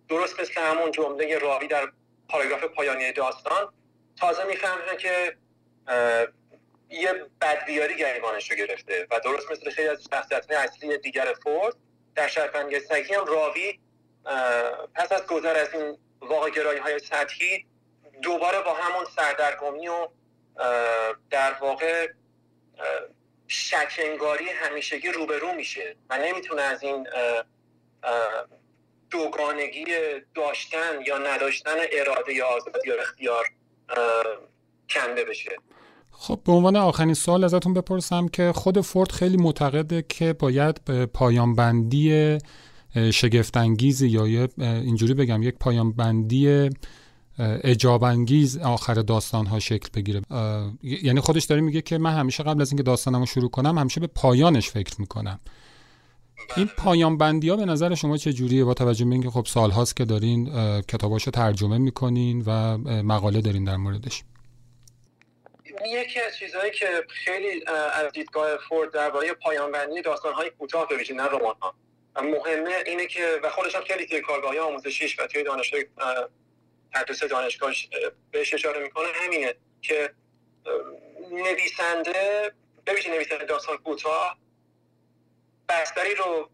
درست 0.09 0.39
مثل 0.39 0.61
همون 0.61 0.91
جمله 0.91 1.37
راوی 1.37 1.67
در 1.67 1.91
پاراگراف 2.29 2.63
پایانی 2.63 3.11
داستان 3.11 3.73
تازه 4.19 4.43
می‌فهمه 4.43 4.97
که 4.97 5.37
یه 6.89 7.25
بدبیاری 7.41 7.97
گریبانش 7.97 8.51
رو 8.51 8.57
گرفته 8.57 9.07
و 9.11 9.19
درست 9.19 9.51
مثل 9.51 9.69
خیلی 9.69 9.87
از 9.87 10.07
شخصیت 10.13 10.51
اصلی 10.51 10.97
دیگر 10.97 11.33
فورد 11.43 11.75
در 12.15 12.27
شرفنگ 12.27 12.79
سگی 12.79 13.13
هم 13.13 13.25
راوی 13.25 13.79
پس 14.95 15.11
از 15.11 15.27
گذر 15.27 15.55
از 15.55 15.73
این 15.73 15.97
واقع 16.21 16.49
گرایی 16.49 16.79
های 16.79 16.99
سطحی 16.99 17.65
دوباره 18.21 18.61
با 18.61 18.73
همون 18.73 19.05
سردرگمی 19.15 19.87
و 19.87 20.07
در 21.29 21.53
واقع 21.53 22.07
شکنگاری 23.47 24.49
همیشگی 24.49 25.09
روبرو 25.09 25.53
میشه 25.53 25.95
و 26.09 26.17
نمی‌تونه 26.17 26.61
از 26.61 26.83
این 26.83 27.07
دوگانگی 29.11 29.85
داشتن 30.35 31.01
یا 31.07 31.17
نداشتن 31.17 31.75
اراده 31.93 32.33
یا 32.33 32.45
آزادی 32.45 32.87
یا 32.87 32.95
اختیار 33.01 33.45
کنده 34.89 35.25
بشه. 35.29 35.51
خب 36.11 36.39
به 36.45 36.51
عنوان 36.51 36.75
آخرین 36.75 37.13
سوال 37.13 37.43
ازتون 37.43 37.73
بپرسم 37.73 38.27
که 38.27 38.51
خود 38.51 38.81
فورد 38.81 39.11
خیلی 39.11 39.37
معتقده 39.37 40.05
که 40.09 40.33
باید 40.33 40.81
پایان 41.05 41.55
بندی 41.55 42.37
شگفتانگیزی 43.13 44.07
یا 44.07 44.47
اینجوری 44.57 45.13
بگم 45.13 45.43
یک 45.43 45.55
پایان 45.59 45.91
بندی 45.91 46.69
اجابانگیز 47.39 48.57
آخر 48.57 48.93
داستان 48.93 49.45
ها 49.45 49.59
شکل 49.59 49.89
بگیره. 49.93 50.21
یعنی 50.83 51.19
خودش 51.19 51.43
داره 51.43 51.61
میگه 51.61 51.81
که 51.81 51.97
من 51.97 52.13
همیشه 52.13 52.43
قبل 52.43 52.61
از 52.61 52.71
اینکه 52.71 52.83
داستانمو 52.83 53.25
شروع 53.25 53.49
کنم 53.49 53.77
همیشه 53.77 53.99
به 53.99 54.07
پایانش 54.07 54.69
فکر 54.69 55.01
می‌کنم. 55.01 55.39
این 56.55 56.65
بله. 56.65 56.75
پایان 56.77 57.17
بندی 57.17 57.49
ها 57.49 57.55
به 57.55 57.65
نظر 57.65 57.95
شما 57.95 58.17
چه 58.17 58.33
جوریه؟ 58.33 58.63
با 58.63 58.73
توجه 58.73 59.05
به 59.05 59.11
اینکه 59.11 59.29
خب 59.29 59.45
سال 59.45 59.71
هاست 59.71 59.95
که 59.95 60.05
دارین 60.05 60.45
کتاباشو 60.81 61.31
ترجمه 61.31 61.77
می‌کنین 61.77 62.43
و 62.47 62.77
مقاله 63.03 63.41
دارین 63.41 63.63
در 63.63 63.75
موردش. 63.75 64.23
یکی 65.85 66.19
از 66.19 66.37
چیزهایی 66.37 66.71
که 66.71 67.03
خیلی 67.09 67.63
از 67.93 68.11
دیدگاه 68.11 68.57
فورد 68.69 68.91
درباره 68.91 69.33
پایان 69.33 70.01
داستان 70.05 70.33
های 70.33 70.49
کوتاه 70.49 70.87
به 70.87 70.95
نه 71.15 71.23
رمان 71.23 71.55
ها 71.61 71.75
مهمه 72.21 72.83
اینه 72.85 73.07
که 73.07 73.39
و 73.43 73.49
خودش 73.49 73.75
هم 73.75 73.83
خیلی 73.83 74.05
توی 74.05 74.21
کارگاه 74.21 74.59
آموزشیش 74.59 75.19
و 75.19 75.27
توی 75.27 75.43
دانشگاه 75.43 75.81
تدریس 76.93 77.23
دانشگاهش 77.23 77.89
بهش 78.31 78.53
اشاره 78.53 78.83
می‌کنه 78.83 79.07
همینه 79.15 79.55
که 79.81 80.13
نویسنده 81.31 82.51
ببینید 82.85 83.11
نویسنده 83.11 83.45
داستان 83.45 83.77
کوتاه 83.77 84.37
بستری 85.69 86.15
رو 86.15 86.49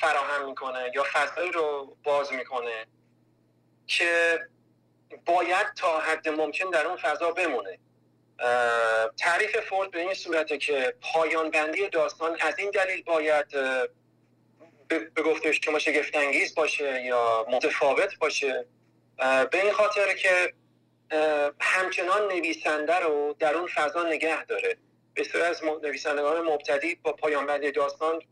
فراهم 0.00 0.48
می‌کنه 0.48 0.90
یا 0.94 1.04
فضایی 1.12 1.50
رو 1.50 1.96
باز 2.04 2.32
می‌کنه 2.32 2.86
که 3.86 4.38
باید 5.24 5.74
تا 5.76 6.00
حد 6.00 6.28
ممکن 6.28 6.70
در 6.70 6.86
اون 6.86 6.96
فضا 6.96 7.30
بمونه. 7.32 7.78
تعریف 9.18 9.60
فورد 9.60 9.90
به 9.90 10.00
این 10.00 10.14
صورته 10.14 10.58
که 10.58 10.94
پایان 11.00 11.50
بندی 11.50 11.88
داستان 11.88 12.36
از 12.40 12.58
این 12.58 12.70
دلیل 12.70 13.02
باید 13.02 13.46
به 14.88 15.22
گفته 15.24 15.52
شما 15.52 15.78
شگفت 15.78 16.16
انگیز 16.16 16.54
باشه 16.54 17.02
یا 17.02 17.46
متفاوت 17.50 18.18
باشه. 18.18 18.66
به 19.50 19.62
این 19.62 19.72
خاطر 19.72 20.14
که 20.14 20.54
همچنان 21.60 22.22
نویسنده 22.32 22.98
رو 22.98 23.36
در 23.38 23.54
اون 23.54 23.66
فضا 23.66 24.02
نگه 24.02 24.44
داره. 24.44 24.76
بسیار 25.16 25.44
از 25.44 25.64
نویسندگان 25.82 26.40
مبتدی 26.40 26.94
با 26.94 27.12
پایان 27.12 27.46
بندی 27.46 27.70
داستان 27.70 28.22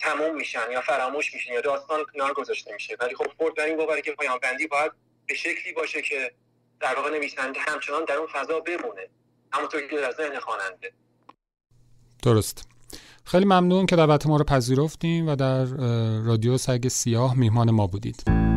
تموم 0.00 0.34
میشن 0.34 0.70
یا 0.72 0.80
فراموش 0.80 1.34
میشن 1.34 1.52
یا 1.52 1.60
داستان 1.60 2.00
کنار 2.12 2.32
گذاشته 2.32 2.72
میشه. 2.72 2.96
ولی 3.00 3.14
خب 3.14 3.26
فورد 3.38 3.54
در 3.56 3.64
این 3.64 3.76
باوره 3.76 4.02
که 4.02 4.12
پایان 4.12 4.38
بندی 4.42 4.66
باید 4.66 4.92
به 5.26 5.34
شکلی 5.34 5.72
باشه 5.72 6.02
که 6.02 6.32
در 6.80 6.94
واقع 6.94 7.10
نویسنده 7.10 7.60
همچنان 7.60 8.04
در 8.04 8.14
اون 8.14 8.26
فضا 8.26 8.60
بمونه. 8.60 9.08
همونطور 9.52 9.80
که 9.80 9.96
در 9.96 10.12
ذهن 10.12 10.38
خواننده. 10.38 10.92
درست. 12.22 12.68
خیلی 13.24 13.44
ممنون 13.44 13.86
که 13.86 13.96
دعوت 13.96 14.26
ما 14.26 14.36
رو 14.36 14.44
پذیرفتیم 14.44 15.28
و 15.28 15.36
در 15.36 15.64
رادیو 16.24 16.58
سگ 16.58 16.88
سیاه 16.88 17.38
میهمان 17.38 17.70
ما 17.70 17.86
بودید. 17.86 18.47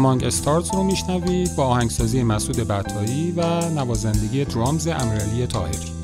امانگ 0.00 0.24
استارز 0.24 0.74
رو 0.74 0.82
میشنوید 0.82 1.56
با 1.56 1.64
آهنگسازی 1.64 2.22
مسعود 2.22 2.56
بطایی 2.56 3.32
و 3.32 3.70
نوازندگی 3.70 4.44
درامز 4.44 4.86
امیرعلی 4.86 5.46
تاهری 5.46 5.99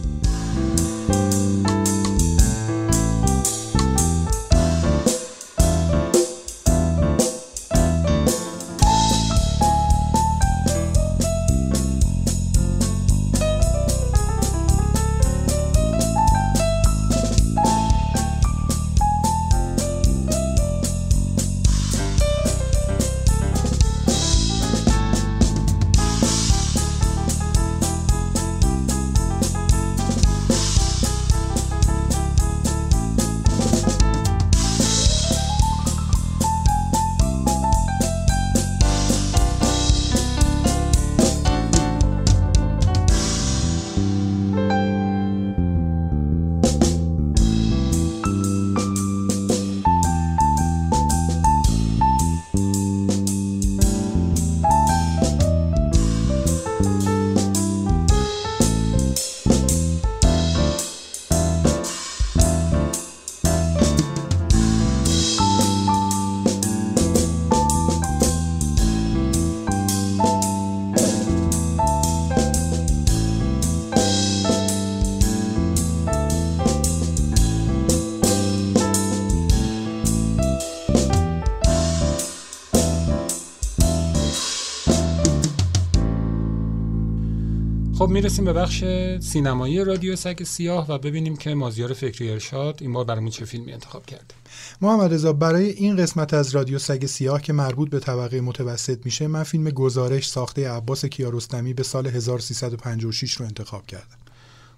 خب 88.07 88.12
می‌رسیم 88.12 88.45
به 88.45 88.53
بخش 88.53 88.85
سینمایی 89.21 89.85
رادیو 89.85 90.16
سگ 90.16 90.42
سیاه 90.42 90.90
و 90.90 90.99
ببینیم 90.99 91.37
که 91.37 91.55
مازیار 91.55 91.92
فکری 91.92 92.31
ارشاد 92.31 92.79
این 92.81 92.92
بار 92.92 93.05
برامون 93.05 93.31
چه 93.31 93.45
فیلمی 93.45 93.73
انتخاب 93.73 94.07
کرده. 94.07 94.35
محمد 94.81 95.14
رضا 95.14 95.33
برای 95.33 95.71
این 95.71 95.97
قسمت 95.97 96.35
از 96.35 96.55
رادیو 96.55 96.79
سگ 96.79 97.07
سیاه 97.07 97.42
که 97.42 97.53
مربوط 97.53 97.90
به 97.90 98.01
طبقه 98.01 98.40
متوسط 98.40 98.99
میشه 99.05 99.27
من 99.27 99.42
فیلم 99.42 99.71
گزارش 99.71 100.29
ساخته 100.29 100.71
عباس 100.71 101.05
کیارستمی 101.05 101.75
به 101.75 101.83
سال 101.83 102.07
1356 102.07 103.33
رو 103.33 103.47
انتخاب 103.47 103.87
کردم. 103.87 104.16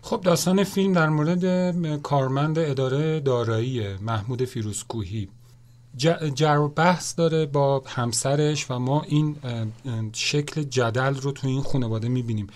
خب 0.03 0.21
داستان 0.21 0.64
فیلم 0.64 0.93
در 0.93 1.09
مورد 1.09 2.03
کارمند 2.03 2.59
اداره 2.59 3.21
دارایی 3.21 3.97
محمود 3.97 4.45
فیروزکوهی. 4.45 5.29
جر 6.35 6.69
بحث 6.69 7.17
داره 7.17 7.47
با 7.47 7.83
همسرش 7.87 8.71
و 8.71 8.79
ما 8.79 9.03
این 9.03 9.37
شکل 10.12 10.62
جدل 10.62 11.14
رو 11.14 11.33
تو 11.33 11.47
این 11.47 11.62
خانواده 11.62 12.09
می‌بینیم. 12.09 12.47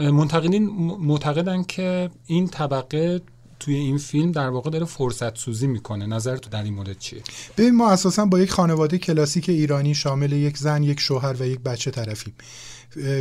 منتقدین 0.00 0.66
معتقدن 1.00 1.62
که 1.62 2.10
این 2.26 2.46
طبقه 2.46 3.20
توی 3.60 3.74
این 3.74 3.98
فیلم 3.98 4.32
در 4.32 4.48
واقع 4.48 4.70
داره 4.70 4.84
فرصت 4.84 5.38
سوزی 5.38 5.66
می‌کنه. 5.66 6.06
نظر 6.06 6.36
تو 6.36 6.50
در 6.50 6.62
این 6.62 6.74
مورد 6.74 6.98
چیه؟ 6.98 7.22
ببین 7.56 7.76
ما 7.76 7.90
اساسا 7.90 8.24
با 8.24 8.40
یک 8.40 8.50
خانواده 8.50 8.98
کلاسیک 8.98 9.48
ایرانی 9.48 9.94
شامل 9.94 10.32
یک 10.32 10.58
زن 10.58 10.82
یک 10.82 11.00
شوهر 11.00 11.36
و 11.40 11.46
یک 11.46 11.60
بچه 11.60 11.90
طرفیم. 11.90 12.34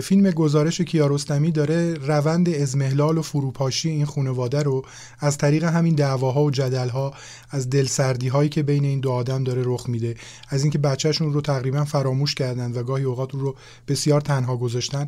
فیلم 0.04 0.32
گزارش 0.32 0.82
کیارستمی 0.82 1.52
داره 1.52 1.94
روند 1.94 2.50
ازمهلال 2.50 3.18
و 3.18 3.22
فروپاشی 3.22 3.90
این 3.90 4.06
خانواده 4.06 4.64
رو 4.64 4.86
از 5.20 5.38
طریق 5.38 5.64
همین 5.64 5.96
دعواها 5.96 6.44
و 6.44 6.52
جدلها 6.52 7.14
از 7.50 7.70
دلسردی 7.70 8.28
هایی 8.28 8.50
که 8.50 8.64
بین 8.64 8.86
این 8.86 9.00
دو 9.00 9.12
آدم 9.12 9.44
داره 9.44 9.62
رخ 9.66 9.90
میده 9.90 10.16
از 10.50 10.64
اینکه 10.64 10.78
بچهشون 10.78 11.34
رو 11.34 11.42
تقریبا 11.42 11.86
فراموش 11.86 12.36
کردن 12.36 12.72
و 12.72 12.84
گاهی 12.84 13.04
اوقات 13.04 13.34
رو 13.34 13.56
بسیار 13.88 14.22
تنها 14.22 14.58
گذاشتن. 14.58 15.08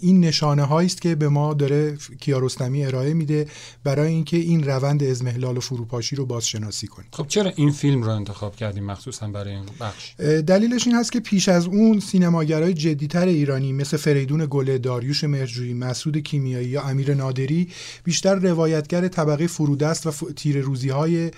این 0.00 0.20
نشانه 0.20 0.62
هایی 0.62 0.86
است 0.86 1.02
که 1.02 1.14
به 1.14 1.28
ما 1.28 1.54
داره 1.54 1.96
کیارستمی 2.20 2.86
ارائه 2.86 3.14
میده 3.14 3.46
برای 3.84 4.12
اینکه 4.12 4.36
این 4.36 4.64
روند 4.64 5.02
ازمهلال 5.02 5.56
و 5.56 5.60
فروپاشی 5.60 6.16
رو 6.16 6.26
بازشناسی 6.26 6.86
کنیم 6.86 7.08
خب 7.12 7.26
چرا 7.26 7.52
این 7.56 7.70
فیلم 7.70 8.02
رو 8.02 8.10
انتخاب 8.10 8.56
کردیم 8.56 8.84
مخصوصا 8.84 9.28
برای 9.28 9.52
این 9.52 9.64
بخش؟ 9.80 10.14
دلیلش 10.46 10.86
این 10.86 10.96
هست 10.96 11.12
که 11.12 11.20
پیش 11.20 11.48
از 11.48 11.66
اون 11.66 12.00
سینماگرای 12.00 12.74
جدیتر 12.74 13.26
ایرانی 13.26 13.73
مثل 13.74 13.96
فریدون 13.96 14.46
گله 14.50 14.78
داریوش 14.78 15.24
مرجویی 15.24 15.74
مسعود 15.74 16.18
کیمیایی 16.18 16.68
یا 16.68 16.82
امیر 16.82 17.14
نادری 17.14 17.68
بیشتر 18.04 18.34
روایتگر 18.34 19.08
طبقه 19.08 19.46
فرودست 19.46 20.06
و 20.06 20.32
تیر 20.36 20.60
روزی 20.60 20.88
های 20.88 21.30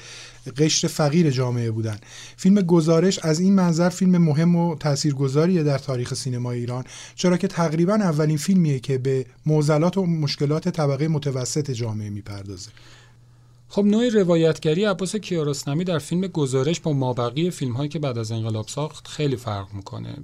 قشر 0.57 0.89
فقیر 0.89 1.31
جامعه 1.31 1.71
بودن 1.71 1.99
فیلم 2.37 2.61
گزارش 2.61 3.19
از 3.19 3.41
این 3.41 3.55
منظر 3.55 3.89
فیلم 3.89 4.19
مهم 4.19 4.57
و 4.57 4.77
تاثیرگذاریه 4.77 5.63
در 5.63 5.79
تاریخ 5.79 6.15
سینما 6.15 6.53
ایران 6.53 6.85
چرا 7.15 7.37
که 7.37 7.49
تقریبا 7.49 7.95
اولین 7.95 8.37
فیلمیه 8.37 8.79
که 8.79 8.99
به 8.99 9.27
معضلات 9.47 9.97
و 9.97 10.07
مشکلات 10.07 10.69
طبقه 10.69 11.09
متوسط 11.09 11.71
جامعه 11.71 12.11
می‌پردازه. 12.11 12.71
خب 13.69 13.85
نوع 13.85 14.09
روایتگری 14.09 14.85
عباس 14.85 15.17
کیارستمی 15.17 15.85
در 15.85 15.99
فیلم 15.99 16.27
گزارش 16.27 16.81
با 16.81 16.93
مابقی 16.93 17.51
فیلم 17.51 17.73
هایی 17.73 17.89
که 17.89 17.99
بعد 17.99 18.19
از 18.19 18.33
انقلاب 18.33 18.69
ساخت 18.69 19.09
خیلی 19.09 19.37
فرق 19.37 19.75
می‌کنه. 19.75 20.17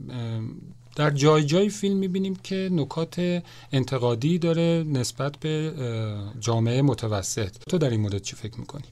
در 0.96 1.10
جای 1.10 1.44
جای 1.44 1.68
فیلم 1.68 1.96
می‌بینیم 1.96 2.36
که 2.36 2.68
نکات 2.72 3.42
انتقادی 3.72 4.38
داره 4.38 4.84
نسبت 4.86 5.36
به 5.36 5.72
جامعه 6.40 6.82
متوسط 6.82 7.56
تو 7.68 7.78
در 7.78 7.90
این 7.90 8.00
مورد 8.00 8.22
چی 8.22 8.36
فکر 8.36 8.60
می‌کنی؟ 8.60 8.84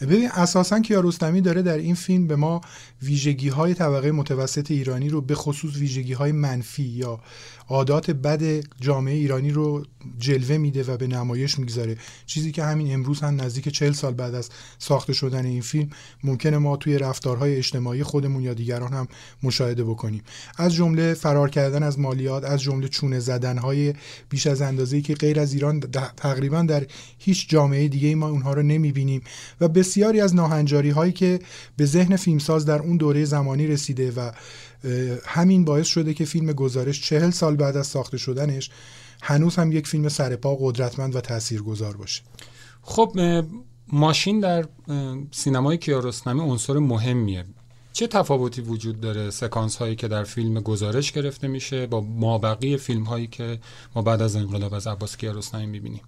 ببین 0.00 0.28
اساسا 0.30 0.80
کیارستمی 0.80 1.40
داره 1.40 1.62
در 1.62 1.78
این 1.78 1.94
فیلم 1.94 2.26
به 2.26 2.36
ما 2.36 2.60
ویژگی 3.02 3.48
های 3.48 3.74
طبقه 3.74 4.12
متوسط 4.12 4.70
ایرانی 4.70 5.08
رو 5.08 5.20
به 5.20 5.34
خصوص 5.34 5.76
ویژگی 5.76 6.12
های 6.12 6.32
منفی 6.32 6.82
یا 6.82 7.20
عادات 7.68 8.10
بد 8.10 8.64
جامعه 8.80 9.14
ایرانی 9.14 9.50
رو 9.50 9.84
جلوه 10.18 10.56
میده 10.56 10.82
و 10.82 10.96
به 10.96 11.06
نمایش 11.06 11.58
می‌گذاره. 11.58 11.96
چیزی 12.26 12.52
که 12.52 12.64
همین 12.64 12.94
امروز 12.94 13.20
هم 13.20 13.40
نزدیک 13.40 13.68
چل 13.68 13.92
سال 13.92 14.14
بعد 14.14 14.34
از 14.34 14.50
ساخته 14.78 15.12
شدن 15.12 15.46
این 15.46 15.60
فیلم 15.60 15.90
ممکنه 16.24 16.58
ما 16.58 16.76
توی 16.76 16.98
رفتارهای 16.98 17.56
اجتماعی 17.56 18.02
خودمون 18.02 18.42
یا 18.42 18.54
دیگران 18.54 18.92
هم 18.92 19.08
مشاهده 19.42 19.84
بکنیم. 19.84 20.22
از 20.58 20.74
جمله 20.74 21.14
فرار 21.14 21.50
کردن 21.50 21.82
از 21.82 21.98
مالیات 21.98 22.44
از 22.44 22.62
جمله 22.62 22.88
چونه 22.88 23.18
زدنهای 23.18 23.94
بیش 24.28 24.46
از 24.46 24.62
اندازه‌ای 24.62 25.02
که 25.02 25.14
غیر 25.14 25.40
از 25.40 25.52
ایران 25.52 25.80
تقریبا 26.16 26.62
در 26.62 26.86
هیچ 27.18 27.48
جامعه 27.48 27.88
دیگه 27.88 28.14
ما 28.14 28.28
اونها 28.28 28.52
رو 28.52 28.62
نمی‌بینیم. 28.62 29.22
و 29.60 29.68
بسیاری 29.68 30.20
از 30.20 30.34
ناهنجاری 30.34 30.90
هایی 30.90 31.12
که 31.12 31.38
به 31.76 31.86
ذهن 31.86 32.16
فیلمساز 32.16 32.64
در 32.64 32.78
اون 32.78 32.96
دوره 32.96 33.24
زمانی 33.24 33.66
رسیده 33.66 34.10
و 34.10 34.30
همین 35.26 35.64
باعث 35.64 35.86
شده 35.86 36.14
که 36.14 36.24
فیلم 36.24 36.52
گزارش 36.52 37.00
چهل 37.00 37.30
سال 37.30 37.56
بعد 37.56 37.76
از 37.76 37.86
ساخته 37.86 38.18
شدنش 38.18 38.70
هنوز 39.22 39.56
هم 39.56 39.72
یک 39.72 39.86
فیلم 39.86 40.08
سرپا 40.08 40.56
قدرتمند 40.60 41.16
و 41.16 41.20
تاثیرگذار 41.20 41.96
باشه. 41.96 42.22
خب 42.82 43.16
ماشین 43.88 44.40
در 44.40 44.64
سینمای 45.30 45.78
کیارستمی 45.78 46.40
عنصر 46.40 46.74
مهمیه. 46.74 47.44
چه 47.92 48.06
تفاوتی 48.06 48.60
وجود 48.60 49.00
داره 49.00 49.30
سکانس 49.30 49.76
هایی 49.76 49.96
که 49.96 50.08
در 50.08 50.24
فیلم 50.24 50.60
گزارش 50.60 51.12
گرفته 51.12 51.48
میشه 51.48 51.86
با 51.86 52.00
مابقی 52.00 52.76
فیلم 52.76 53.04
هایی 53.04 53.26
که 53.26 53.58
ما 53.94 54.02
بعد 54.02 54.22
از 54.22 54.36
انقلاب 54.36 54.74
از 54.74 54.86
عباس 54.86 55.16
کیارستمی 55.16 55.66
می‌بینیم؟ 55.66 56.00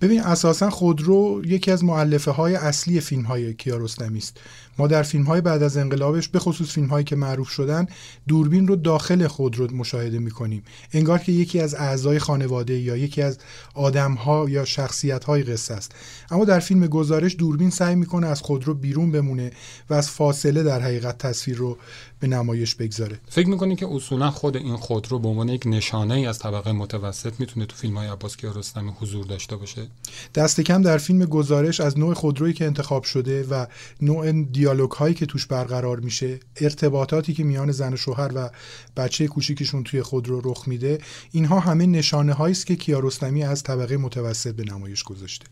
ببین 0.00 0.20
اساسا 0.20 0.70
خودرو 0.70 1.42
یکی 1.44 1.70
از 1.70 1.84
معلفه 1.84 2.30
های 2.30 2.54
اصلی 2.54 3.00
فیلم 3.00 3.22
های 3.22 3.54
کیارستمی 3.54 4.18
است. 4.18 4.40
ما 4.78 4.86
در 4.86 5.02
فیلم 5.02 5.24
های 5.24 5.40
بعد 5.40 5.62
از 5.62 5.76
انقلابش 5.76 6.28
به 6.28 6.38
خصوص 6.38 6.72
فیلم 6.72 6.86
هایی 6.86 7.04
که 7.04 7.16
معروف 7.16 7.48
شدن 7.48 7.86
دوربین 8.28 8.68
رو 8.68 8.76
داخل 8.76 9.26
خود 9.26 9.58
رو 9.58 9.76
مشاهده 9.76 10.18
می‌کنیم. 10.18 10.62
انگار 10.92 11.18
که 11.18 11.32
یکی 11.32 11.60
از 11.60 11.74
اعضای 11.74 12.18
خانواده 12.18 12.78
یا 12.78 12.96
یکی 12.96 13.22
از 13.22 13.38
آدم 13.74 14.12
ها 14.12 14.46
یا 14.48 14.64
شخصیت 14.64 15.24
های 15.24 15.42
قصه 15.42 15.74
است. 15.74 15.92
اما 16.30 16.44
در 16.44 16.60
فیلم 16.60 16.86
گزارش 16.86 17.36
دوربین 17.38 17.70
سعی 17.70 17.94
می‌کنه 17.94 18.26
از 18.26 18.40
خودرو 18.40 18.74
بیرون 18.74 19.12
بمونه 19.12 19.50
و 19.90 19.94
از 19.94 20.10
فاصله 20.10 20.62
در 20.62 20.80
حقیقت 20.80 21.18
تصویر 21.18 21.56
رو 21.56 21.78
به 22.22 22.28
نمایش 22.28 22.74
بگذاره. 22.74 23.18
فکر 23.28 23.48
می‌کنی 23.48 23.76
که 23.76 23.86
اصولا 23.90 24.30
خود 24.30 24.56
این 24.56 24.76
خودرو 24.76 25.18
به 25.18 25.28
عنوان 25.28 25.48
یک 25.48 25.62
نشانه 25.66 26.14
ای 26.14 26.26
از 26.26 26.38
طبقه 26.38 26.72
متوسط 26.72 27.40
می‌تونه 27.40 27.66
تو 27.66 27.76
فیلم 27.76 27.96
های 27.96 28.08
عباس 28.08 28.36
کیارستمی 28.36 28.92
حضور 29.00 29.24
داشته 29.24 29.56
باشه؟ 29.56 29.86
دست 30.34 30.60
کم 30.60 30.82
در 30.82 30.98
فیلم 30.98 31.24
گزارش 31.24 31.80
از 31.80 31.98
نوع 31.98 32.14
خودرویی 32.14 32.54
که 32.54 32.64
انتخاب 32.64 33.04
شده 33.04 33.42
و 33.42 33.66
نوع 34.00 34.32
دیالوگ 34.32 34.90
هایی 34.90 35.14
که 35.14 35.26
توش 35.26 35.46
برقرار 35.46 36.00
میشه 36.00 36.40
ارتباطاتی 36.56 37.34
که 37.34 37.44
میان 37.44 37.72
زن 37.72 37.92
و 37.92 37.96
شوهر 37.96 38.30
و 38.34 38.50
بچه 38.96 39.26
کوچیکشون 39.26 39.84
توی 39.84 40.02
خودرو 40.02 40.40
رخ 40.44 40.68
میده 40.68 40.98
اینها 41.32 41.60
همه 41.60 41.86
نشانه 41.86 42.32
هایی 42.32 42.52
است 42.52 42.66
که 42.66 42.76
کیارستمی 42.76 43.44
از 43.44 43.62
طبقه 43.62 43.96
متوسط 43.96 44.54
به 44.54 44.64
نمایش 44.64 45.02
گذاشته. 45.02 45.46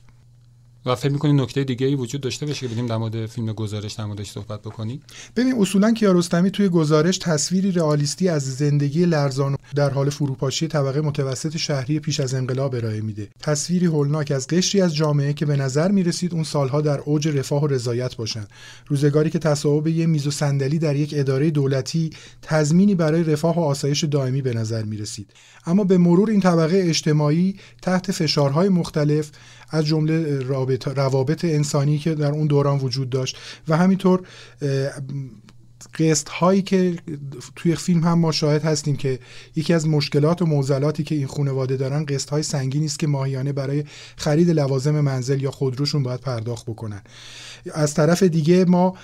و 0.87 0.95
فکر 0.95 1.13
می‌کنی 1.13 1.33
نکته 1.33 1.65
دیگه 1.65 1.87
ای 1.87 1.95
وجود 1.95 2.21
داشته 2.21 2.47
باشه 2.47 2.61
که 2.61 2.73
بدیم 2.73 2.87
در 2.87 2.97
مورد 2.97 3.27
فیلم 3.27 3.53
گزارش 3.53 3.93
در 3.93 4.05
موردش 4.05 4.31
صحبت 4.31 4.61
بکنیم 4.63 5.01
ببین 5.37 5.55
اصولا 5.59 5.93
کیارستمی 5.93 6.51
توی 6.51 6.69
گزارش 6.69 7.19
تصویری 7.19 7.73
رئالیستی 7.73 8.29
از 8.29 8.57
زندگی 8.57 9.05
لرزان 9.05 9.57
در 9.75 9.91
حال 9.91 10.11
فروپاشی 10.11 10.69
طبقه 10.69 11.01
متوسط 11.01 11.57
شهری 11.57 12.01
پیش 12.01 12.21
از 12.21 12.35
انقلاب 12.35 12.75
ارائه 12.75 13.01
میده. 13.01 13.29
تصویری 13.41 13.87
هولناک 13.87 14.31
از 14.31 14.47
قشری 14.47 14.81
از 14.81 14.95
جامعه 14.95 15.33
که 15.33 15.47
به 15.47 15.57
نظر 15.57 15.91
می‌رسید 15.91 16.35
اون 16.35 16.45
سالها 16.45 16.81
در 16.81 17.01
اوج 17.01 17.29
رفاه 17.29 17.63
و 17.63 17.67
رضایت 17.67 18.17
باشن. 18.17 18.45
روزگاری 18.87 19.31
که 19.31 19.39
تصاحب 19.39 19.87
یه 19.87 20.07
میز 20.07 20.27
و 20.27 20.31
صندلی 20.31 20.79
در 20.79 20.97
یک 20.97 21.15
اداره 21.17 21.51
دولتی 21.51 22.11
تضمینی 22.43 22.95
برای 22.95 23.25
رفاه 23.25 23.57
و 23.57 23.61
آسایش 23.61 24.05
دائمی 24.05 24.43
به 24.43 24.55
نظر 24.55 24.83
می‌رسید. 24.83 25.31
اما 25.67 25.85
به 25.85 25.99
مرور 25.99 26.31
این 26.31 26.41
طبقه 26.41 26.83
اجتماعی 26.85 27.57
تحت 27.83 28.13
فشارهای 28.13 28.69
مختلف 28.69 29.31
از 29.71 29.87
جمله 29.87 30.39
روابط 30.77 31.45
انسانی 31.45 31.99
که 31.99 32.15
در 32.15 32.31
اون 32.31 32.47
دوران 32.47 32.79
وجود 32.79 33.11
داشت. 33.11 33.37
و 33.69 33.77
همینطور 33.77 34.23
قسط 35.99 36.29
هایی 36.29 36.63
که 36.63 36.97
توی 37.57 37.77
فیلم 37.77 38.05
هم 38.05 38.19
ما 38.19 38.33
شاهد 38.33 38.65
هستیم 38.65 38.97
که 38.97 39.19
یکی 39.57 39.75
از 39.75 39.89
مشکلات 39.89 40.43
و 40.43 40.47
موزلاتی 40.47 41.05
که 41.05 41.15
این 41.15 41.27
خانواده 41.27 41.77
دارن 41.77 42.05
قسط 42.05 42.31
های 42.31 42.43
سنگینی 42.43 42.85
است 42.85 42.99
که 42.99 43.07
ماهیانه 43.07 43.53
برای 43.53 43.85
خرید 44.17 44.51
لوازم 44.51 45.01
منزل 45.01 45.43
یا 45.43 45.51
خودروشون 45.51 46.03
باید 46.03 46.21
پرداخت 46.21 46.67
بکنن. 46.67 47.03
از 47.75 47.95
طرف 47.95 48.23
دیگه 48.23 48.65
ما 48.65 48.97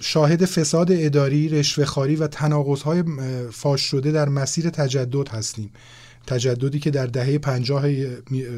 شاهد 0.00 0.44
فساد 0.44 0.92
اداری، 0.92 1.48
رشوهخواری 1.48 2.16
و 2.16 2.26
تناقض 2.26 2.82
های 2.82 3.04
فاش 3.52 3.80
شده 3.80 4.12
در 4.12 4.28
مسیر 4.28 4.70
تجدد 4.70 5.28
هستیم. 5.28 5.70
تجددی 6.26 6.78
که 6.78 6.90
در 6.90 7.06
دهه 7.06 7.38
پنجاه 7.38 7.86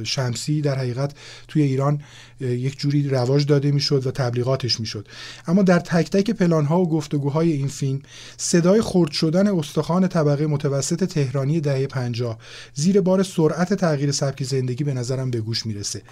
شمسی 0.05 0.61
در 0.61 0.79
حقیقت 0.79 1.15
توی 1.49 1.63
ایران 1.63 2.03
یک 2.41 2.79
جوری 2.79 3.09
رواج 3.09 3.47
داده 3.47 3.71
می‌شد 3.71 4.07
و 4.07 4.11
تبلیغاتش 4.11 4.81
می‌شد. 4.81 5.09
اما 5.47 5.63
در 5.63 5.79
تک 5.79 6.11
تک 6.11 6.31
پلان 6.31 6.65
ها 6.65 6.81
و 6.81 6.89
گفتگوهای 6.89 7.53
این 7.53 7.69
فیلم 7.69 8.01
صدای 8.37 8.81
خرد 8.83 9.11
شدن 9.11 9.49
استخوان 9.49 10.09
طبقه 10.09 10.47
متوسط 10.47 11.05
تهرانی 11.05 11.61
دهه 11.61 11.87
پنجاه 11.87 12.39
زیر 12.75 13.01
بار 13.01 13.23
سرعت 13.23 13.75
تغییر 13.75 14.13
سبک 14.13 14.43
زندگی 14.43 14.85
به 14.85 14.95
نظرم 14.95 15.31
به 15.31 15.41
گوش 15.41 15.67
می‌رسه. 15.67 16.03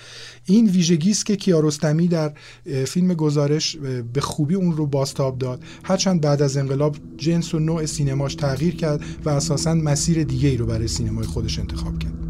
این 0.46 0.68
ویژگی 0.68 1.10
است 1.10 1.26
که 1.26 1.36
کیارستمی 1.36 2.08
در 2.08 2.32
فیلم 2.86 3.14
گزارش 3.14 3.76
به 4.12 4.20
خوبی 4.20 4.54
اون 4.54 4.76
رو 4.76 4.86
باستاب 4.86 5.38
داد. 5.38 5.62
هرچند 5.84 6.20
بعد 6.20 6.42
از 6.42 6.56
انقلاب 6.56 6.96
جنس 7.16 7.54
و 7.54 7.58
نوع 7.58 7.86
سینماش 7.86 8.34
تغییر 8.34 8.76
کرد 8.76 9.00
و 9.24 9.30
اساسا 9.30 9.74
مسیر 9.74 10.24
دیگه 10.24 10.48
ای 10.48 10.56
رو 10.56 10.66
برای 10.66 10.88
سینمای 10.88 11.26
خودش 11.26 11.58
انتخاب 11.58 11.98
کرد. 11.98 12.25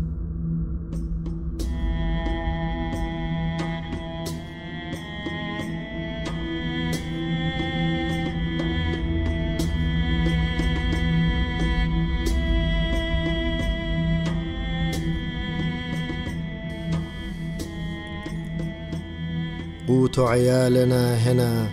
قوت 19.89 20.19
عيالنا 20.19 21.15
هنا. 21.15 21.71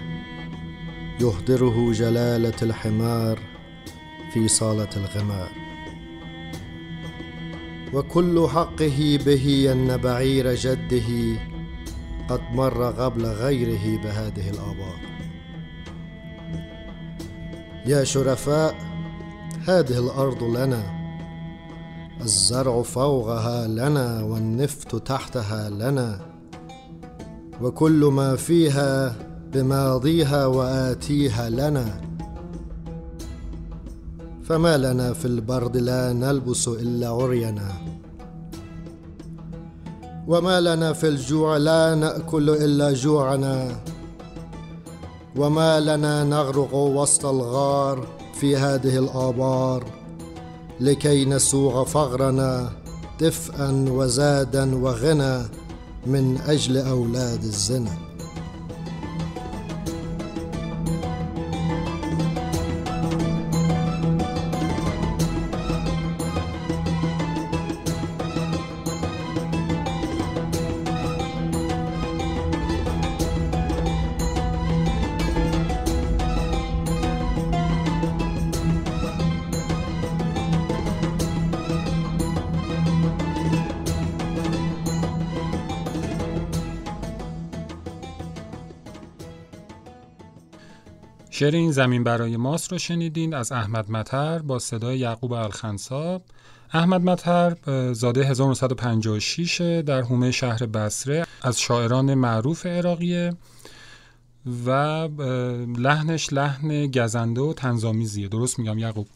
يهدره 1.21 1.91
جلالة 1.91 2.53
الحمار 2.61 3.39
في 4.33 4.47
صالة 4.47 4.89
الغمار. 4.97 5.49
وكل 7.93 8.47
حقه 8.49 9.19
به 9.25 9.69
أن 9.71 9.97
بعير 9.97 10.53
جده 10.53 11.39
قد 12.29 12.41
مر 12.53 12.83
قبل 12.91 13.25
غيره 13.25 14.03
بهذه 14.03 14.49
الآبار. 14.49 14.99
يا 17.85 18.03
شرفاء 18.03 18.75
هذه 19.67 19.99
الأرض 19.99 20.43
لنا. 20.43 21.03
الزرع 22.21 22.81
فوقها 22.81 23.67
لنا 23.67 24.23
والنفط 24.23 24.95
تحتها 24.95 25.69
لنا. 25.69 26.32
وكل 27.63 28.05
ما 28.05 28.35
فيها 28.35 29.15
بماضيها 29.53 30.45
وآتيها 30.45 31.49
لنا. 31.49 32.01
فما 34.43 34.77
لنا 34.77 35.13
في 35.13 35.25
البرد 35.25 35.77
لا 35.77 36.13
نلبس 36.13 36.67
إلا 36.67 37.09
عرينا. 37.09 37.71
وما 40.27 40.61
لنا 40.61 40.93
في 40.93 41.07
الجوع 41.07 41.57
لا 41.57 41.95
نأكل 41.95 42.49
إلا 42.49 42.93
جوعنا. 42.93 43.79
وما 45.35 45.79
لنا 45.79 46.23
نغرق 46.23 46.73
وسط 46.75 47.25
الغار 47.25 48.07
في 48.33 48.57
هذه 48.57 48.97
الآبار 48.97 49.83
لكي 50.79 51.25
نسوغ 51.25 51.83
فغرنا 51.83 52.69
دفئا 53.19 53.85
وزادا 53.89 54.75
وغنى. 54.75 55.62
من 56.05 56.37
أجل 56.37 56.77
أولاد 56.77 57.43
الزنا. 57.43 58.12
شعر 91.35 91.55
این 91.55 91.71
زمین 91.71 92.03
برای 92.03 92.37
ماست 92.37 92.71
رو 92.71 92.77
شنیدین 92.77 93.33
از 93.33 93.51
احمد 93.51 93.91
متر 93.91 94.39
با 94.39 94.59
صدای 94.59 94.99
یعقوب 94.99 95.33
الخنساب 95.33 96.21
احمد 96.73 97.01
متر 97.01 97.57
زاده 97.93 98.25
1956 98.25 99.61
در 99.85 100.01
حومه 100.01 100.31
شهر 100.31 100.65
بصره 100.65 101.25
از 101.41 101.59
شاعران 101.59 102.13
معروف 102.13 102.65
عراقیه 102.65 103.33
و 104.65 104.69
لحنش 105.77 106.33
لحن 106.33 106.91
گزنده 106.91 107.41
و 107.41 107.53
تنظامیزیه. 107.53 108.27
درست 108.27 108.59
میگم 108.59 108.77
یعقوب؟ 108.77 109.07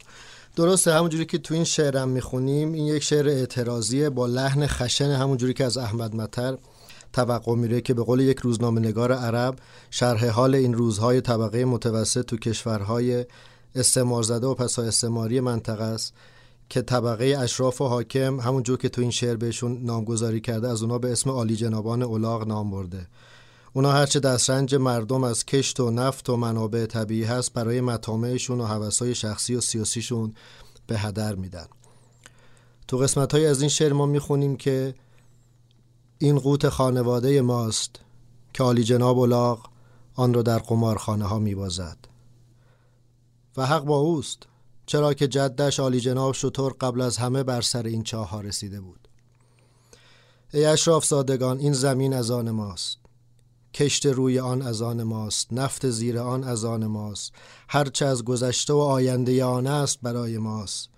درسته. 0.56 0.94
همونجوری 0.94 1.26
که 1.26 1.38
تو 1.38 1.54
این 1.54 1.64
شعرم 1.64 2.10
می‌خونیم 2.10 2.74
این 2.74 2.86
یک 2.86 3.04
شعر 3.04 3.28
اعتراضیه 3.28 4.10
با 4.10 4.28
لحن 4.28 4.68
خشن 4.68 5.12
همونجوری 5.12 5.54
که 5.54 5.66
از 5.66 5.78
احمد 5.78 6.16
متر 6.16 6.58
توقع 7.14 7.56
میره 7.56 7.82
که 7.82 7.94
به 7.94 8.04
قول 8.04 8.20
یک 8.20 8.40
روزنامه 8.40 8.82
نگار 8.82 9.12
عرب 9.12 9.56
شرح 9.92 10.28
حال 10.30 10.56
این 10.56 10.74
روزهای 10.74 11.22
طبقه 11.22 11.66
متوسط 11.66 12.26
تو 12.26 12.38
کشورهای 12.38 13.26
استعمار 13.76 14.24
زده 14.24 14.48
و 14.48 14.54
پسا 14.54 14.84
استعماری 14.84 15.40
منطقه 15.40 15.84
است 15.84 16.14
که 16.70 16.82
طبقه 16.82 17.38
اشراف 17.40 17.82
و 17.82 17.88
حاکم 17.88 18.40
همونجور 18.40 18.78
که 18.78 18.90
تو 18.90 19.02
این 19.02 19.12
شعر 19.12 19.36
بهشون 19.36 19.82
نامگذاری 19.84 20.42
کرده 20.42 20.68
از 20.68 20.82
اونا 20.82 20.98
به 20.98 21.12
اسم 21.12 21.30
عالی 21.30 21.56
جنابان 21.56 22.02
اولاغ 22.04 22.48
نام 22.48 22.72
برده. 22.72 23.08
اونا 23.74 23.92
هرچه 23.92 24.20
دسترنج 24.20 24.76
مردم 24.76 25.24
از 25.24 25.46
کشت 25.46 25.80
و 25.80 25.92
نفت 25.92 26.30
و 26.30 26.38
منابع 26.38 26.86
طبیعی 26.86 27.24
هست 27.24 27.54
برای 27.54 27.82
مطامعشون 27.82 28.62
و 28.62 28.66
حوثای 28.66 29.16
شخصی 29.16 29.56
و 29.56 29.62
سیاسیشون 29.62 30.34
به 30.88 30.98
هدر 30.98 31.36
میدن. 31.36 31.66
تو 32.88 32.98
قسمت 32.98 33.32
های 33.32 33.46
از 33.46 33.62
این 33.62 33.70
شعر 33.70 33.94
ما 33.94 34.06
می‌خونیم 34.06 34.56
که 34.56 34.96
این 36.20 36.40
قوت 36.40 36.70
خانواده 36.70 37.42
ماست 37.42 38.00
که 38.54 38.64
عالی 38.64 38.84
جناب 38.84 39.20
اولاغ 39.20 39.70
آن 40.16 40.34
را 40.34 40.42
در 40.42 40.60
قمارخانه 40.60 41.26
ها 41.26 41.40
میبازد. 41.40 41.98
و 43.58 43.66
حق 43.66 43.84
با 43.84 43.98
اوست 43.98 44.44
چرا 44.86 45.14
که 45.14 45.28
جدش 45.28 45.80
عالی 45.80 46.00
جناب 46.00 46.34
شطور 46.34 46.76
قبل 46.82 47.02
از 47.02 47.18
همه 47.18 47.44
بر 47.44 47.62
سر 47.62 47.84
این 47.84 48.04
چاه 48.04 48.30
ها 48.30 48.42
رسیده 48.42 48.82
بود. 48.82 49.08
ای 50.54 50.66
اشراف 50.66 51.06
زادگان 51.06 51.60
این 51.60 51.74
زمین 51.74 52.14
از 52.14 52.32
آن 52.32 52.52
ماست. 52.52 52.98
کشت 53.74 54.06
روی 54.06 54.40
آن 54.40 54.62
از 54.62 54.82
آن 54.82 55.04
ماست 55.04 55.54
نفت 55.54 55.90
زیر 55.90 56.20
آن 56.20 56.44
از 56.44 56.66
آن 56.66 56.86
ماست. 56.86 57.32
هرچه 57.68 58.06
از 58.06 58.24
گذشته 58.24 58.74
و 58.74 58.78
آینده 58.78 59.46
آن 59.46 59.68
است 59.68 60.00
برای 60.02 60.38
ماست. 60.38 60.90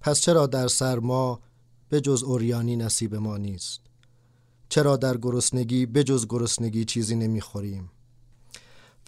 پس 0.00 0.20
چرا 0.20 0.46
در 0.46 0.68
سرما 0.68 1.40
به 1.88 2.00
جز 2.00 2.22
اوریانی 2.22 2.76
نصیب 2.76 3.14
ما 3.14 3.36
نیست؟ 3.36 3.81
چرا 4.72 4.96
در 4.96 5.16
گرسنگی 5.16 5.86
به 5.86 6.04
جز 6.04 6.26
گرسنگی 6.28 6.84
چیزی 6.84 7.16
نمی‌خوریم؟ 7.16 7.90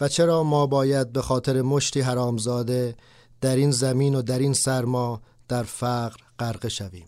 و 0.01 0.07
چرا 0.07 0.43
ما 0.43 0.67
باید 0.67 1.11
به 1.11 1.21
خاطر 1.21 1.61
مشتی 1.61 2.01
حرامزاده 2.01 2.95
در 3.41 3.55
این 3.55 3.71
زمین 3.71 4.15
و 4.15 4.21
در 4.21 4.39
این 4.39 4.53
سرما 4.53 5.21
در 5.47 5.63
فقر 5.63 6.17
غرق 6.39 6.67
شویم؟ 6.67 7.05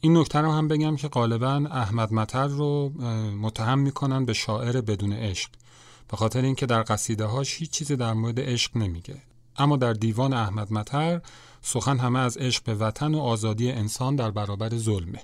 این 0.00 0.16
نکته 0.16 0.38
رو 0.38 0.52
هم 0.52 0.68
بگم 0.68 0.96
که 0.96 1.08
غالبا 1.08 1.68
احمد 1.70 2.12
متر 2.12 2.46
رو 2.46 2.88
متهم 3.40 3.78
می‌کنن 3.78 4.24
به 4.24 4.32
شاعر 4.32 4.80
بدون 4.80 5.12
عشق. 5.12 5.50
به 6.10 6.16
خاطر 6.16 6.42
اینکه 6.42 6.66
در 6.66 6.84
قصیده 6.88 7.24
هاش 7.24 7.56
هیچ 7.56 7.70
چیزی 7.70 7.96
در 7.96 8.12
مورد 8.12 8.40
عشق 8.40 8.76
نمیگه. 8.76 9.16
اما 9.56 9.76
در 9.76 9.92
دیوان 9.92 10.32
احمد 10.32 10.72
متر 10.72 11.20
سخن 11.62 11.98
همه 11.98 12.18
از 12.18 12.36
عشق 12.36 12.64
به 12.64 12.74
وطن 12.74 13.14
و 13.14 13.18
آزادی 13.18 13.70
انسان 13.72 14.16
در 14.16 14.30
برابر 14.30 14.76
ظلمه. 14.76 15.20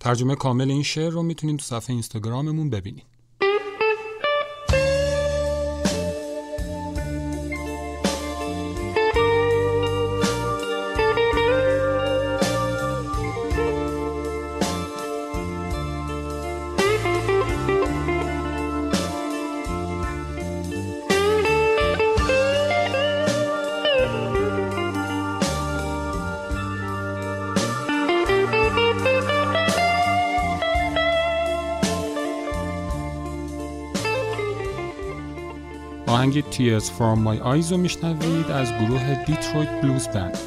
ترجمه 0.00 0.34
کامل 0.34 0.70
این 0.70 0.82
شعر 0.82 1.10
رو 1.10 1.22
می‌تونید 1.22 1.56
تو 1.56 1.64
صفحه 1.64 1.90
اینستاگراممون 1.90 2.70
ببینید. 2.70 3.06
Tears 36.42 36.84
From 36.84 37.18
My 37.26 37.42
Eyes 37.42 37.70
رو 37.70 37.76
میشنوید 37.76 38.50
از 38.50 38.72
گروه 38.72 39.24
دیترویت 39.24 39.80
بلوز 39.82 40.08
بند 40.08 40.38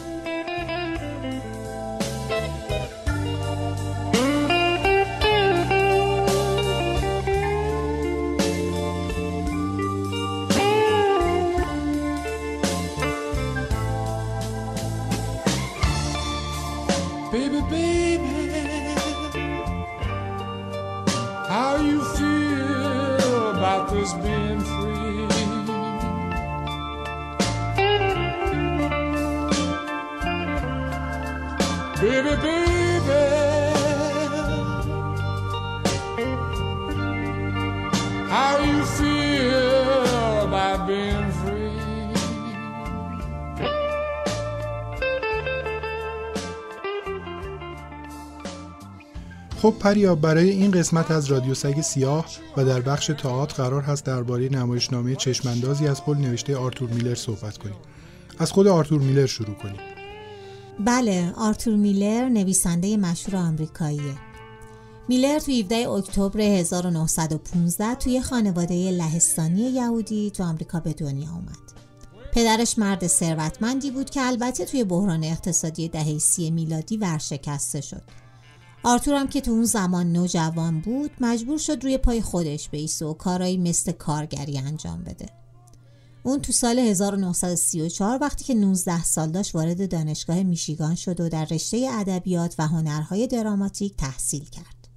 خب 49.64 49.74
پریا 49.80 50.16
برای 50.16 50.50
این 50.50 50.72
قسمت 50.72 51.12
از 51.12 51.26
رادیو 51.26 51.54
سگ 51.54 51.82
سیاه 51.82 52.26
و 52.58 52.66
در 52.66 52.82
بخش 52.82 53.08
تئاتر 53.08 53.64
قرار 53.64 53.82
هست 53.82 54.06
درباره 54.06 54.50
نمایشنامه 54.50 55.16
چشماندازی 55.16 55.88
از 55.88 56.04
پل 56.04 56.18
نوشته 56.18 56.58
آرتور 56.58 56.90
میلر 56.90 57.16
صحبت 57.16 57.58
کنیم. 57.58 57.76
از 58.40 58.52
خود 58.52 58.68
آرتور 58.68 59.02
میلر 59.02 59.26
شروع 59.26 59.56
کنیم. 59.56 59.80
بله 60.86 61.34
آرتور 61.38 61.76
میلر 61.76 62.30
نویسنده 62.30 62.98
مشهور 62.98 63.36
آمریکاییه. 63.36 64.16
میلر 65.08 65.40
تو 65.40 65.52
17 65.52 65.90
اکتبر 65.90 66.42
1915 66.42 67.96
توی 67.96 68.22
خانواده 68.22 68.92
لهستانی 68.92 69.62
یهودی 69.62 70.32
تو 70.32 70.44
آمریکا 70.44 70.80
به 70.80 70.94
دنیا 70.94 71.30
اومد. 71.30 71.74
پدرش 72.34 72.80
مرد 72.80 73.08
ثروتمندی 73.08 73.92
بود 73.92 74.10
که 74.10 74.22
البته 74.22 74.66
توی 74.66 74.84
بحران 74.84 75.24
اقتصادی 75.24 75.90
دهه 75.90 76.18
سی 76.18 76.52
میلادی 76.52 76.98
ورشکسته 76.98 77.82
شد. 77.82 78.23
آرتور 78.84 79.16
هم 79.16 79.28
که 79.28 79.42
تو 79.42 79.52
اون 79.52 79.66
زمان 79.66 80.12
نوجوان 80.12 80.80
بود 80.80 81.12
مجبور 81.22 81.58
شد 81.58 81.84
روی 81.84 81.98
پای 81.98 82.22
خودش 82.22 82.70
بیسته 82.70 83.06
و 83.06 83.14
کارایی 83.14 83.58
مثل 83.58 83.92
کارگری 83.92 84.58
انجام 84.58 85.04
بده. 85.04 85.26
اون 86.24 86.42
تو 86.42 86.52
سال 86.52 86.80
1934 86.80 88.18
وقتی 88.22 88.44
که 88.44 88.54
19 88.54 89.04
سال 89.04 89.32
داشت 89.32 89.56
وارد 89.56 89.92
دانشگاه 89.92 90.44
میشیگان 90.44 90.96
شد 90.96 91.20
و 91.20 91.30
در 91.30 91.46
رشته 91.46 91.90
ادبیات 91.92 92.56
و 92.60 92.68
هنرهای 92.68 93.28
دراماتیک 93.28 93.96
تحصیل 93.98 94.46
کرد. 94.46 94.88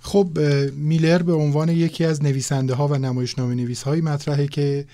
خب 0.00 0.38
میلر 0.74 1.22
به 1.22 1.32
عنوان 1.32 1.68
یکی 1.68 2.04
از 2.04 2.22
نویسنده 2.22 2.74
ها 2.74 2.88
و 2.88 2.94
نمایشنامه 2.94 3.54
نویس 3.54 3.82
های 3.82 4.00
مطرحه 4.00 4.46
که 4.46 4.86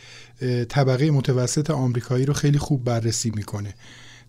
طبقه 0.69 1.11
متوسط 1.11 1.71
آمریکایی 1.71 2.27
رو 2.27 2.35
خیلی 2.35 2.59
خوب 2.59 2.85
بررسی 2.85 3.33
می‌کنه. 3.35 3.75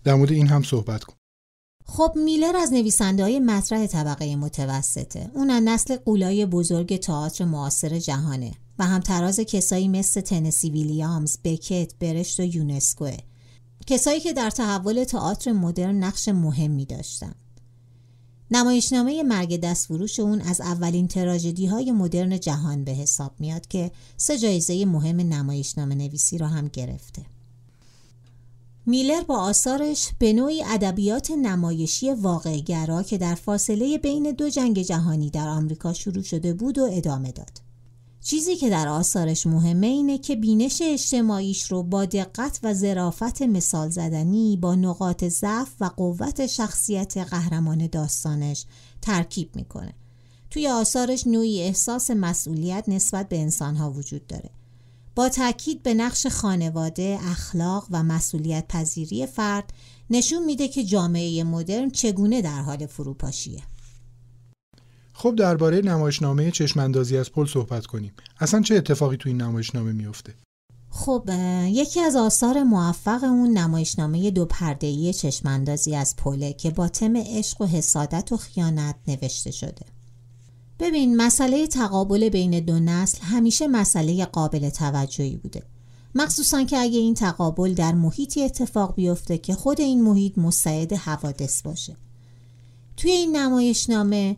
در 0.04 0.14
مورد 0.14 0.32
این 0.32 0.46
هم 0.46 0.62
صحبت 0.62 1.04
کن. 1.04 1.17
خب 1.90 2.12
میلر 2.16 2.56
از 2.56 2.72
نویسنده 2.72 3.22
های 3.22 3.40
مطرح 3.40 3.86
طبقه 3.86 4.36
متوسطه. 4.36 5.30
اون 5.34 5.50
از 5.50 5.62
نسل 5.62 5.96
قولای 5.96 6.46
بزرگ 6.46 6.96
تئاتر 6.96 7.44
معاصر 7.44 7.98
جهانه 7.98 8.52
و 8.78 8.86
همتراز 8.86 9.40
کسایی 9.40 9.88
مثل 9.88 10.20
تنسی 10.20 10.70
ویلیامز، 10.70 11.38
بکت، 11.44 11.92
برشت 12.00 12.40
و 12.40 12.42
یونسکوه. 12.42 13.16
کسایی 13.86 14.20
که 14.20 14.32
در 14.32 14.50
تحول 14.50 15.04
تئاتر 15.04 15.52
مدرن 15.52 16.04
نقش 16.04 16.28
مهمی 16.28 16.84
داشتن. 16.84 17.34
نمایشنامه 18.50 19.22
مرگ 19.22 19.60
دستفروش 19.60 20.20
اون 20.20 20.40
از 20.40 20.60
اولین 20.60 21.08
تراژدی 21.08 21.66
های 21.66 21.92
مدرن 21.92 22.40
جهان 22.40 22.84
به 22.84 22.92
حساب 22.92 23.32
میاد 23.38 23.66
که 23.66 23.90
سه 24.16 24.38
جایزه 24.38 24.84
مهم 24.84 25.16
نمایشنامه 25.16 25.94
نویسی 25.94 26.38
را 26.38 26.46
هم 26.48 26.68
گرفته. 26.68 27.22
میلر 28.88 29.22
با 29.22 29.38
آثارش 29.38 30.08
به 30.18 30.32
نوعی 30.32 30.62
ادبیات 30.62 31.30
نمایشی 31.30 32.12
واقعگرا 32.12 33.02
که 33.02 33.18
در 33.18 33.34
فاصله 33.34 33.98
بین 33.98 34.32
دو 34.32 34.50
جنگ 34.50 34.82
جهانی 34.82 35.30
در 35.30 35.48
آمریکا 35.48 35.92
شروع 35.92 36.22
شده 36.22 36.54
بود 36.54 36.78
و 36.78 36.88
ادامه 36.92 37.32
داد. 37.32 37.60
چیزی 38.20 38.56
که 38.56 38.70
در 38.70 38.88
آثارش 38.88 39.46
مهمه 39.46 39.86
اینه 39.86 40.18
که 40.18 40.36
بینش 40.36 40.82
اجتماعیش 40.84 41.62
رو 41.62 41.82
با 41.82 42.04
دقت 42.04 42.60
و 42.62 42.74
ظرافت 42.74 43.42
مثال 43.42 43.90
زدنی 43.90 44.56
با 44.56 44.74
نقاط 44.74 45.24
ضعف 45.24 45.70
و 45.80 45.84
قوت 45.84 46.46
شخصیت 46.46 47.16
قهرمان 47.16 47.86
داستانش 47.86 48.64
ترکیب 49.02 49.56
می‌کنه. 49.56 49.94
توی 50.50 50.68
آثارش 50.68 51.26
نوعی 51.26 51.62
احساس 51.62 52.10
مسئولیت 52.10 52.84
نسبت 52.88 53.28
به 53.28 53.38
انسانها 53.38 53.90
وجود 53.90 54.26
داره. 54.26 54.50
با 55.18 55.28
تاکید 55.28 55.82
به 55.82 55.94
نقش 55.94 56.26
خانواده، 56.26 57.18
اخلاق 57.22 57.86
و 57.90 58.02
مسئولیت 58.02 58.64
پذیری 58.68 59.26
فرد 59.26 59.72
نشون 60.10 60.44
میده 60.44 60.68
که 60.68 60.84
جامعه 60.84 61.44
مدرن 61.44 61.90
چگونه 61.90 62.42
در 62.42 62.62
حال 62.62 62.86
فروپاشیه. 62.86 63.62
خب 65.12 65.34
درباره 65.34 65.80
نمایشنامه 65.80 66.50
چشماندازی 66.50 67.16
از 67.16 67.32
پل 67.32 67.46
صحبت 67.46 67.86
کنیم 67.86 68.12
اصلا 68.40 68.60
چه 68.60 68.74
اتفاقی 68.74 69.16
تو 69.16 69.28
این 69.28 69.42
نمایشنامه 69.42 69.92
میفته 69.92 70.34
خب 70.90 71.30
یکی 71.66 72.00
از 72.00 72.16
آثار 72.16 72.62
موفق 72.62 73.24
اون 73.24 73.58
نمایشنامه 73.58 74.30
دو 74.30 74.44
پرده‌ای 74.46 75.12
چشماندازی 75.12 75.96
از 75.96 76.16
پله 76.16 76.52
که 76.52 76.70
با 76.70 76.88
تم 76.88 77.16
عشق 77.16 77.60
و 77.60 77.66
حسادت 77.66 78.32
و 78.32 78.36
خیانت 78.36 78.96
نوشته 79.08 79.50
شده. 79.50 79.97
ببین 80.78 81.16
مسئله 81.16 81.66
تقابل 81.66 82.28
بین 82.28 82.60
دو 82.60 82.78
نسل 82.78 83.18
همیشه 83.22 83.66
مسئله 83.66 84.24
قابل 84.24 84.68
توجهی 84.68 85.36
بوده. 85.36 85.62
مخصوصا 86.14 86.64
که 86.64 86.78
اگه 86.78 86.98
این 86.98 87.14
تقابل 87.14 87.74
در 87.74 87.92
محیطی 87.92 88.42
اتفاق 88.42 88.94
بیفته 88.94 89.38
که 89.38 89.54
خود 89.54 89.80
این 89.80 90.02
محیط 90.02 90.38
مستعد 90.38 90.92
حوادث 90.92 91.62
باشه. 91.62 91.96
توی 92.96 93.10
این 93.10 93.36
نمایشنامه 93.36 94.36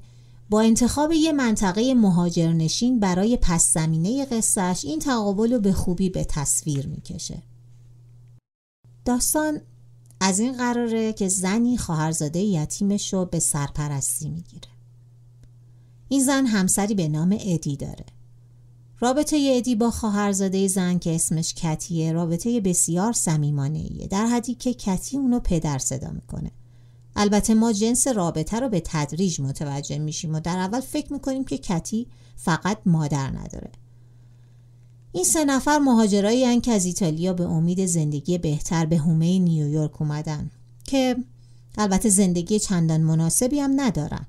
با 0.51 0.61
انتخاب 0.61 1.13
یه 1.13 1.33
منطقه 1.33 1.95
مهاجرنشین 1.95 3.01
برای 3.01 3.39
پس 3.43 3.73
زمینه 3.73 4.25
قصهش 4.25 4.85
این 4.85 4.99
تقابل 4.99 5.53
رو 5.53 5.61
به 5.61 5.73
خوبی 5.73 6.11
به 6.11 6.25
تصویر 6.25 6.87
می‌کشه. 6.87 7.43
داستان 9.05 9.61
از 10.21 10.39
این 10.39 10.57
قراره 10.57 11.13
که 11.13 11.29
زنی 11.29 11.77
خواهرزاده 11.77 12.41
یتیمش 12.41 13.13
رو 13.13 13.25
به 13.25 13.39
سرپرستی 13.39 14.29
می‌گیره. 14.29 14.70
این 16.13 16.23
زن 16.23 16.47
همسری 16.47 16.95
به 16.95 17.09
نام 17.09 17.39
ادی 17.41 17.77
داره. 17.77 18.05
رابطه 19.01 19.53
ادی 19.57 19.75
با 19.75 19.91
خواهرزاده 19.91 20.69
زن 20.69 20.99
که 20.99 21.15
اسمش 21.15 21.55
کتیه 21.55 22.13
رابطه 22.13 22.61
بسیار 22.61 23.13
صمیمانه 23.13 23.79
ایه 23.79 24.07
در 24.07 24.27
حدی 24.27 24.55
که 24.55 24.75
کتی 24.75 25.17
اونو 25.17 25.41
پدر 25.41 25.79
صدا 25.79 26.11
می‌کنه. 26.11 26.51
البته 27.17 27.55
ما 27.55 27.73
جنس 27.73 28.09
رابطه 28.09 28.61
رو 28.61 28.69
به 28.69 28.83
تدریج 28.85 29.41
متوجه 29.41 29.99
میشیم 29.99 30.35
و 30.35 30.41
در 30.41 30.59
اول 30.59 30.81
فکر 30.81 31.13
می‌کنیم 31.13 31.45
که 31.45 31.59
کتی 31.59 32.07
فقط 32.37 32.79
مادر 32.87 33.31
نداره. 33.31 33.71
این 35.13 35.25
سه 35.25 35.45
نفر 35.45 35.79
مهاجرایی 35.79 36.61
که 36.61 36.73
از 36.73 36.85
ایتالیا 36.85 37.33
به 37.33 37.45
امید 37.45 37.87
زندگی 37.87 38.39
بهتر 38.39 38.87
به 38.87 38.99
هومه 38.99 39.39
نیویورک 39.39 40.03
اومدن 40.03 40.51
که 40.85 41.17
البته 41.79 42.09
زندگی 42.09 42.59
چندان 42.59 43.01
مناسبی 43.01 43.61
هم 43.61 43.81
ندارن. 43.81 44.27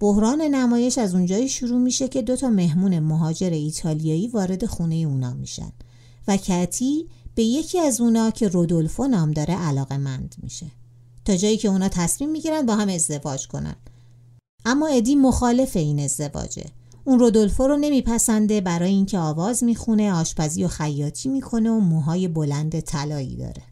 بحران 0.00 0.42
نمایش 0.42 0.98
از 0.98 1.14
اونجایی 1.14 1.48
شروع 1.48 1.78
میشه 1.78 2.08
که 2.08 2.22
دو 2.22 2.36
تا 2.36 2.50
مهمون 2.50 2.98
مهاجر 2.98 3.50
ایتالیایی 3.50 4.28
وارد 4.28 4.66
خونه 4.66 4.94
اونا 4.94 5.34
میشن 5.34 5.72
و 6.28 6.36
کتی 6.36 7.06
به 7.34 7.42
یکی 7.42 7.78
از 7.78 8.00
اونا 8.00 8.30
که 8.30 8.48
رودولفو 8.48 9.06
نام 9.06 9.30
داره 9.30 9.54
علاقه 9.54 9.96
مند 9.96 10.34
میشه. 10.42 10.66
تا 11.24 11.36
جایی 11.36 11.56
که 11.56 11.68
اونا 11.68 11.88
تصمیم 11.88 12.30
می‌گیرن 12.30 12.66
با 12.66 12.76
هم 12.76 12.88
ازدواج 12.88 13.48
کنن. 13.48 13.76
اما 14.64 14.86
ادی 14.86 15.14
مخالف 15.14 15.76
این 15.76 16.00
ازدواجه. 16.00 16.66
اون 17.04 17.18
رودولفو 17.18 17.66
رو 17.66 17.76
نمیپسنده 17.76 18.60
برای 18.60 18.90
اینکه 18.90 19.18
آواز 19.18 19.64
می‌خونه 19.64 20.12
آشپزی 20.12 20.64
و 20.64 20.68
خیاطی 20.68 21.28
می‌کنه 21.28 21.70
و 21.70 21.80
موهای 21.80 22.28
بلند 22.28 22.80
طلایی 22.80 23.36
داره. 23.36 23.62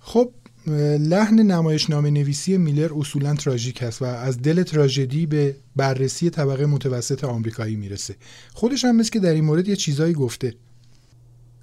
خب 0.00 0.30
لحن 0.66 1.40
نمایشنامه 1.40 2.10
نویسی 2.10 2.56
میلر 2.56 2.90
اصولا 2.98 3.34
تراژیک 3.34 3.82
است 3.82 4.02
و 4.02 4.04
از 4.04 4.42
دل 4.42 4.62
تراژدی 4.62 5.26
به 5.26 5.56
بررسی 5.76 6.30
طبقه 6.30 6.66
متوسط 6.66 7.24
آمریکایی 7.24 7.76
می‌رسه 7.76 8.16
خودش 8.54 8.84
هم 8.84 8.96
مثل 8.96 9.10
که 9.10 9.20
در 9.20 9.32
این 9.32 9.44
مورد 9.44 9.68
یه 9.68 9.76
چیزایی 9.76 10.14
گفته 10.14 10.54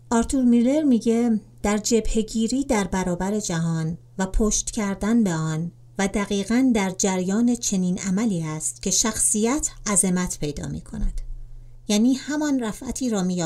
آرتور 0.09 0.43
میلر 0.43 0.83
میگه 0.83 1.39
در 1.63 1.77
جبهگیری 1.77 2.63
در 2.63 2.83
برابر 2.83 3.39
جهان 3.39 3.97
و 4.17 4.25
پشت 4.25 4.71
کردن 4.71 5.23
به 5.23 5.33
آن 5.33 5.71
و 5.99 6.07
دقیقا 6.07 6.71
در 6.75 6.89
جریان 6.97 7.55
چنین 7.55 7.99
عملی 7.99 8.43
است 8.43 8.81
که 8.81 8.91
شخصیت 8.91 9.69
عظمت 9.88 10.39
پیدا 10.39 10.67
می 10.67 10.81
کند. 10.81 11.21
یعنی 11.88 12.13
همان 12.13 12.63
رفعتی 12.63 13.09
را 13.09 13.23
می 13.23 13.43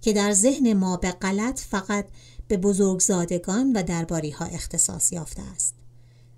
که 0.00 0.12
در 0.12 0.32
ذهن 0.32 0.72
ما 0.72 0.96
به 0.96 1.10
غلط 1.10 1.60
فقط 1.60 2.06
به 2.48 2.56
بزرگزادگان 2.56 3.72
و 3.72 3.82
درباری 3.82 4.30
ها 4.30 4.44
اختصاص 4.44 5.12
یافته 5.12 5.42
است. 5.42 5.74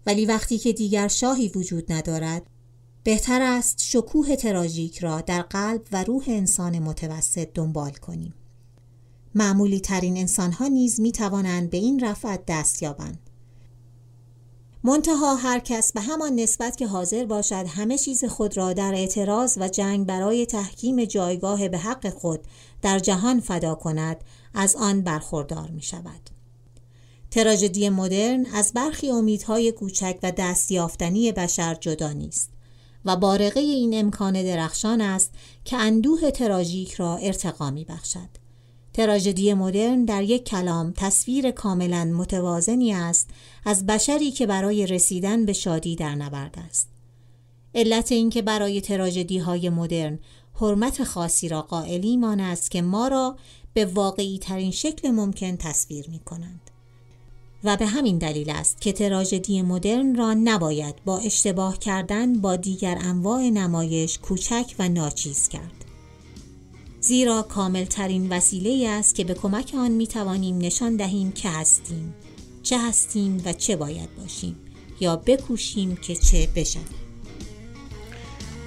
ولی 0.07 0.27
وقتی 0.27 0.59
که 0.59 0.73
دیگر 0.73 1.09
شاهی 1.09 1.49
وجود 1.49 1.93
ندارد 1.93 2.43
بهتر 3.05 3.43
است 3.43 3.83
شکوه 3.83 4.37
تراژیک 4.37 4.99
را 4.99 5.21
در 5.21 5.43
قلب 5.43 5.83
و 5.93 6.05
روح 6.05 6.25
انسان 6.27 6.79
متوسط 6.79 7.49
دنبال 7.55 7.91
کنیم. 7.91 8.35
معمولی 9.35 9.81
ترین 9.81 10.17
انسان 10.17 10.53
ها 10.53 10.67
نیز 10.67 11.01
می 11.01 11.13
توانند 11.13 11.71
به 11.71 11.77
این 11.77 12.05
رفعت 12.05 12.43
دست 12.47 12.83
یابند. 12.83 13.19
منتها 14.85 15.35
هر 15.35 15.59
کس 15.59 15.93
به 15.93 16.01
همان 16.01 16.35
نسبت 16.35 16.77
که 16.77 16.87
حاضر 16.87 17.25
باشد 17.25 17.65
همه 17.69 17.99
چیز 17.99 18.25
خود 18.25 18.57
را 18.57 18.73
در 18.73 18.95
اعتراض 18.95 19.59
و 19.61 19.69
جنگ 19.69 20.07
برای 20.07 20.47
تحکیم 20.47 21.05
جایگاه 21.05 21.69
به 21.69 21.79
حق 21.79 22.09
خود 22.11 22.41
در 22.83 22.99
جهان 22.99 23.41
فدا 23.41 23.75
کند 23.75 24.25
از 24.59 24.77
آن 24.77 25.03
برخوردار 25.03 25.71
می 25.71 25.83
شود. 25.83 26.31
تراژدی 27.31 27.89
مدرن 27.89 28.47
از 28.55 28.73
برخی 28.73 29.11
امیدهای 29.11 29.73
کوچک 29.73 30.19
و 30.23 30.33
دستیافتنی 30.37 31.33
بشر 31.33 31.75
جدا 31.75 32.13
نیست 32.13 32.51
و 33.05 33.17
بارقه 33.17 33.61
این 33.61 34.01
امکان 34.01 34.43
درخشان 34.43 35.01
است 35.01 35.31
که 35.65 35.77
اندوه 35.77 36.31
تراژیک 36.31 36.95
را 36.95 37.17
ارتقا 37.17 37.71
می 37.71 37.85
بخشد. 37.85 38.29
تراژدی 38.93 39.55
مدرن 39.55 40.05
در 40.05 40.23
یک 40.23 40.45
کلام 40.45 40.93
تصویر 40.97 41.51
کاملا 41.51 42.05
متوازنی 42.05 42.93
است 42.93 43.31
از 43.65 43.87
بشری 43.87 44.31
که 44.31 44.47
برای 44.47 44.87
رسیدن 44.87 45.45
به 45.45 45.53
شادی 45.53 45.97
در 45.97 46.15
نبرد 46.15 46.55
است. 46.69 46.89
علت 47.75 48.13
اینکه 48.13 48.43
برای 48.43 48.81
تراژدی 48.81 49.39
های 49.39 49.71
مدرن 49.71 50.19
حرمت 50.61 51.05
خاصی 51.05 51.49
را 51.49 51.63
قائلیم 51.63 52.25
آن 52.25 52.41
است 52.41 52.71
که 52.71 52.83
ما 52.83 53.09
را 53.09 53.37
به 53.75 53.85
واقعی 53.85 54.39
ترین 54.39 54.71
شکل 54.71 55.11
ممکن 55.11 55.57
تصویر 55.57 56.11
می 56.11 56.19
کنند. 56.19 56.61
و 57.65 57.77
به 57.77 57.87
همین 57.87 58.19
دلیل 58.19 58.51
است 58.51 58.81
که 58.81 58.93
تراژدی 58.93 59.63
مدرن 59.63 60.15
را 60.15 60.35
نباید 60.35 60.95
با 61.05 61.19
اشتباه 61.19 61.79
کردن 61.79 62.41
با 62.41 62.57
دیگر 62.57 62.99
انواع 63.01 63.51
نمایش 63.51 64.19
کوچک 64.19 64.75
و 64.79 64.89
ناچیز 64.89 65.49
کرد. 65.49 65.85
زیرا 67.01 67.43
کامل 67.43 67.85
ترین 67.85 68.29
وسیله 68.29 68.89
است 68.89 69.15
که 69.15 69.25
به 69.25 69.35
کمک 69.35 69.75
آن 69.77 69.91
می 69.91 70.07
توانیم 70.07 70.59
نشان 70.59 70.97
دهیم 70.97 71.33
که 71.33 71.49
هستیم 71.49 72.15
چه 72.63 72.79
هستیم 72.79 73.43
و 73.45 73.53
چه 73.53 73.77
باید 73.77 74.17
باشیم 74.17 74.57
یا 75.01 75.17
بکوشیم 75.17 75.97
که 75.97 76.15
چه 76.15 76.49
بشویم 76.57 76.85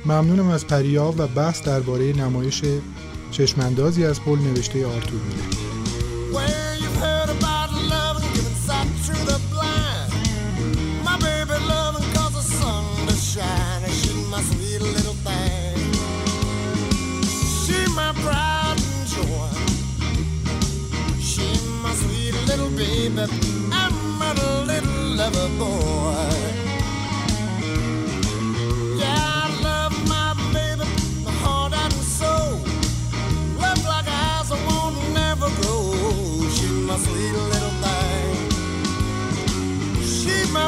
ممنونم 0.05 0.47
از 0.47 0.67
پریا 0.67 1.13
و 1.17 1.27
بحث 1.27 1.61
درباره 1.61 2.13
نمایش 2.13 2.61
چشماندازی 3.31 4.05
از 4.05 4.21
پل 4.21 4.39
نوشته 4.39 4.85
آرتور 4.87 5.21
میلر 5.21 5.71
Well, 6.33 6.81
you've 6.81 6.99
heard 7.05 7.29
about 7.37 7.69
love 7.93 8.17
and 8.23 8.31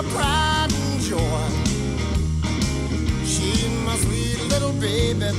She's 0.04 0.12
my 0.12 0.20
pride 0.20 0.74
and 0.74 1.02
joy. 1.02 1.48
She's 3.26 3.70
my 3.86 3.96
sweet 3.96 4.42
little 4.50 4.74
baby. 4.74 5.30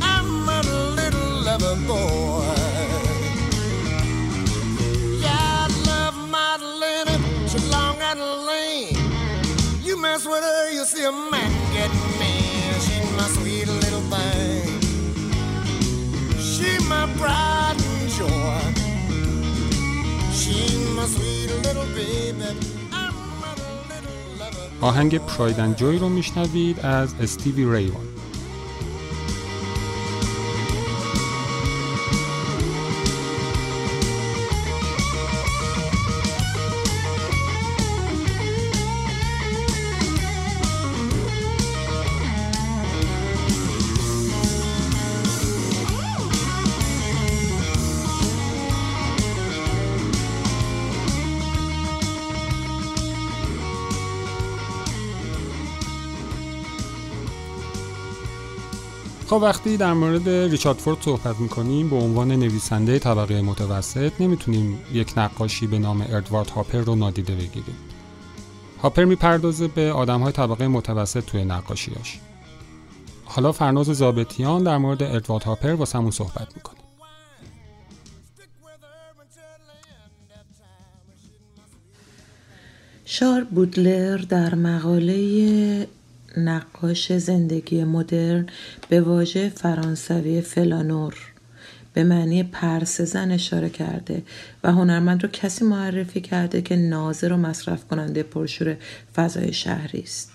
I'm 0.00 0.48
a 0.48 0.62
little 0.96 1.30
lover 1.42 1.76
boy. 1.86 2.54
Yeah, 5.20 5.66
I 5.66 5.68
love 5.86 6.16
Madeline. 6.30 7.48
She's 7.48 7.68
long 7.70 7.96
and 8.00 8.20
lean. 8.46 8.96
You 9.82 10.00
mess 10.00 10.24
with 10.24 10.42
her, 10.42 10.70
you'll 10.70 10.86
see 10.86 11.04
a 11.04 11.12
man 11.12 11.50
get 11.74 11.90
mean. 12.18 12.72
She's 12.80 13.10
my 13.16 13.28
sweet 13.28 13.68
little 13.68 14.00
thing. 14.00 14.80
my 16.88 17.06
pride 17.18 17.76
and 17.76 18.10
joy. 18.10 18.72
She's 20.32 20.78
my 20.96 21.06
sweet 21.06 21.50
little 21.62 21.86
baby. 21.94 22.73
آهنگ 24.84 25.18
پرایدن 25.18 25.74
جوی 25.74 25.98
رو 25.98 26.08
میشنوید 26.08 26.80
از 26.80 27.14
استیوی 27.20 27.76
ریوان. 27.76 28.13
خب 59.34 59.42
وقتی 59.42 59.76
در 59.76 59.92
مورد 59.92 60.28
ریچارد 60.28 60.76
فورد 60.76 60.98
صحبت 61.00 61.40
می‌کنیم 61.40 61.90
به 61.90 61.96
عنوان 61.96 62.32
نویسنده 62.32 62.98
طبقه 62.98 63.42
متوسط 63.42 64.12
نمی‌تونیم 64.20 64.78
یک 64.92 65.12
نقاشی 65.16 65.66
به 65.66 65.78
نام 65.78 66.06
اردوارد 66.10 66.50
هاپر 66.50 66.78
رو 66.78 66.94
نادیده 66.94 67.34
بگیریم. 67.34 67.76
هاپر 68.82 69.04
می‌پردازه 69.04 69.68
به 69.68 69.92
آدم 69.92 70.20
های 70.20 70.32
طبقه 70.32 70.68
متوسط 70.68 71.24
توی 71.24 71.44
نقاشیاش 71.44 72.18
حالا 73.24 73.52
فرناز 73.52 73.86
زابتیان 73.86 74.62
در 74.62 74.78
مورد 74.78 75.02
اردوارد 75.02 75.42
هاپر 75.44 75.72
واسمون 75.72 76.10
صحبت 76.10 76.48
می‌کنه. 76.56 76.78
شار 83.04 83.44
بودلر 83.44 84.16
در 84.16 84.54
مقاله 84.54 85.88
نقاش 86.36 87.12
زندگی 87.12 87.84
مدرن 87.84 88.46
به 88.88 89.00
واژه 89.00 89.48
فرانسوی 89.48 90.40
فلانور. 90.40 91.14
به 91.94 92.04
معنی 92.04 92.42
پرس 92.42 93.00
زن 93.00 93.30
اشاره 93.30 93.70
کرده 93.70 94.22
و 94.64 94.72
هنرمند 94.72 95.22
رو 95.22 95.28
کسی 95.28 95.64
معرفی 95.64 96.20
کرده 96.20 96.62
که 96.62 96.76
ناظر 96.76 97.32
و 97.32 97.36
مصرف 97.36 97.88
کننده 97.88 98.22
پرشور 98.22 98.76
فضای 99.16 99.52
شهری 99.52 100.00
است. 100.00 100.30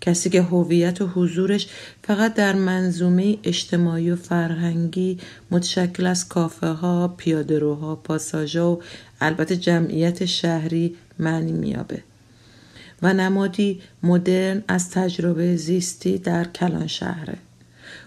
کسی 0.00 0.30
که 0.30 0.42
هویت 0.42 1.02
و 1.02 1.06
حضورش 1.06 1.68
فقط 2.02 2.34
در 2.34 2.54
منظومه 2.54 3.38
اجتماعی 3.44 4.10
و 4.10 4.16
فرهنگی 4.16 5.18
متشکل 5.50 6.06
از 6.06 6.28
کافه 6.28 6.66
ها، 6.66 7.14
پیادهروها، 7.16 7.96
پاساژها 7.96 8.72
و 8.72 8.82
البته 9.20 9.56
جمعیت 9.56 10.24
شهری 10.24 10.96
معنی 11.18 11.52
میابه 11.52 12.02
و 13.02 13.12
نمادی 13.12 13.80
مدرن 14.02 14.62
از 14.68 14.90
تجربه 14.90 15.56
زیستی 15.56 16.18
در 16.18 16.44
کلان 16.44 16.86
شهره. 16.86 17.34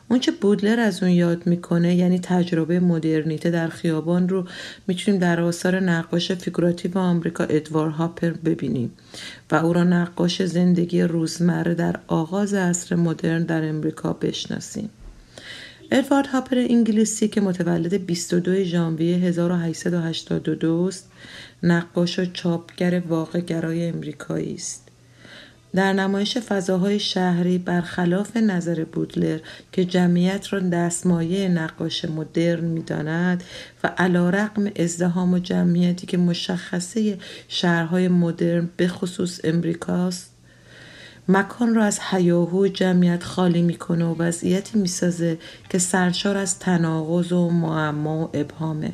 اونچه 0.10 0.32
بودلر 0.32 0.80
از 0.80 1.04
اون 1.04 1.12
یاد 1.12 1.48
می‌کنه 1.48 1.96
یعنی 1.96 2.20
تجربه 2.20 2.80
مدرنیته 2.80 3.50
در 3.50 3.68
خیابان 3.68 4.30
رو 4.30 4.48
می‌تونیم 4.88 5.20
در 5.20 5.42
آثار 5.42 5.80
نقاش 5.80 6.32
فیگوراتیو 6.32 6.98
آمریکا 6.98 7.44
ادوارد 7.44 7.90
هاپر 7.90 8.30
ببینیم. 8.30 8.92
و 9.52 9.56
او 9.56 9.74
را 9.74 9.84
نقاش 9.84 10.46
زندگی 10.46 11.02
روزمره 11.02 11.74
در 11.74 11.96
آغاز 12.08 12.54
عصر 12.54 12.96
مدرن 12.96 13.44
در 13.44 13.70
امریکا 13.70 14.14
بشناسیم. 14.14 14.90
ادوارد 15.92 16.28
هاپر 16.28 16.58
انگلیسی 16.58 17.28
که 17.28 17.42
متولد 17.42 18.06
22 18.06 18.64
ژانویه 18.64 19.18
1882 19.18 20.86
است 20.88 21.12
نقاش 21.64 22.20
و 22.20 22.26
چاپگر 22.26 23.00
واقع 23.00 23.40
گرای 23.40 23.88
امریکایی 23.88 24.54
است. 24.54 24.83
در 25.76 25.94
نمایش 25.94 26.38
فضاهای 26.38 27.00
شهری 27.00 27.58
برخلاف 27.58 28.38
نظر 28.38 28.84
بودلر 28.84 29.40
که 29.72 29.86
جمعیت 29.86 30.54
را 30.54 30.60
دستمایه 30.60 31.50
نقاش 31.50 32.06
مدرن 32.06 32.64
می‌داند 32.64 33.44
و 33.84 33.88
علا 33.98 34.30
رقم 34.30 34.72
ازدهام 34.76 35.34
و 35.34 35.40
جمعیتی 35.40 36.08
که 36.08 36.18
مشخصه 36.18 37.18
شهرهای 37.48 38.08
مدرن 38.08 38.70
به 38.78 38.88
خصوص 38.88 39.40
امریکاست 39.44 40.34
مکان 41.28 41.76
را 41.76 41.84
از 41.84 42.00
حیاهو 42.00 42.68
جمعیت 42.68 43.24
خالی 43.24 43.62
می‌کنه 43.62 44.06
و 44.06 44.16
وضعیتی 44.18 44.80
می‌سازه 44.80 45.38
که 45.70 45.78
سرشار 45.78 46.38
از 46.38 46.60
تناقض 46.60 47.32
و 47.32 47.50
معما 47.50 48.26
و 48.26 48.30
ابهامه. 48.34 48.92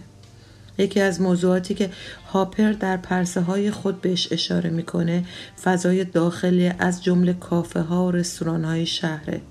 یکی 0.80 1.00
از 1.00 1.22
موضوعاتی 1.22 1.74
که 1.74 1.90
هاپر 2.32 2.72
در 2.72 2.98
پرسه 2.98 3.42
های 3.42 3.72
خود 3.72 4.02
بهش 4.02 4.28
اشاره 4.32 4.70
می‌کنه 4.70 5.24
فضای 5.64 6.04
داخلی 6.04 6.72
از 6.80 7.04
جمله 7.04 7.34
کافه 7.34 7.80
ها 7.80 8.06
و 8.06 8.12
رستوران 8.12 8.66
های 8.66 8.86
شهره. 8.86 9.42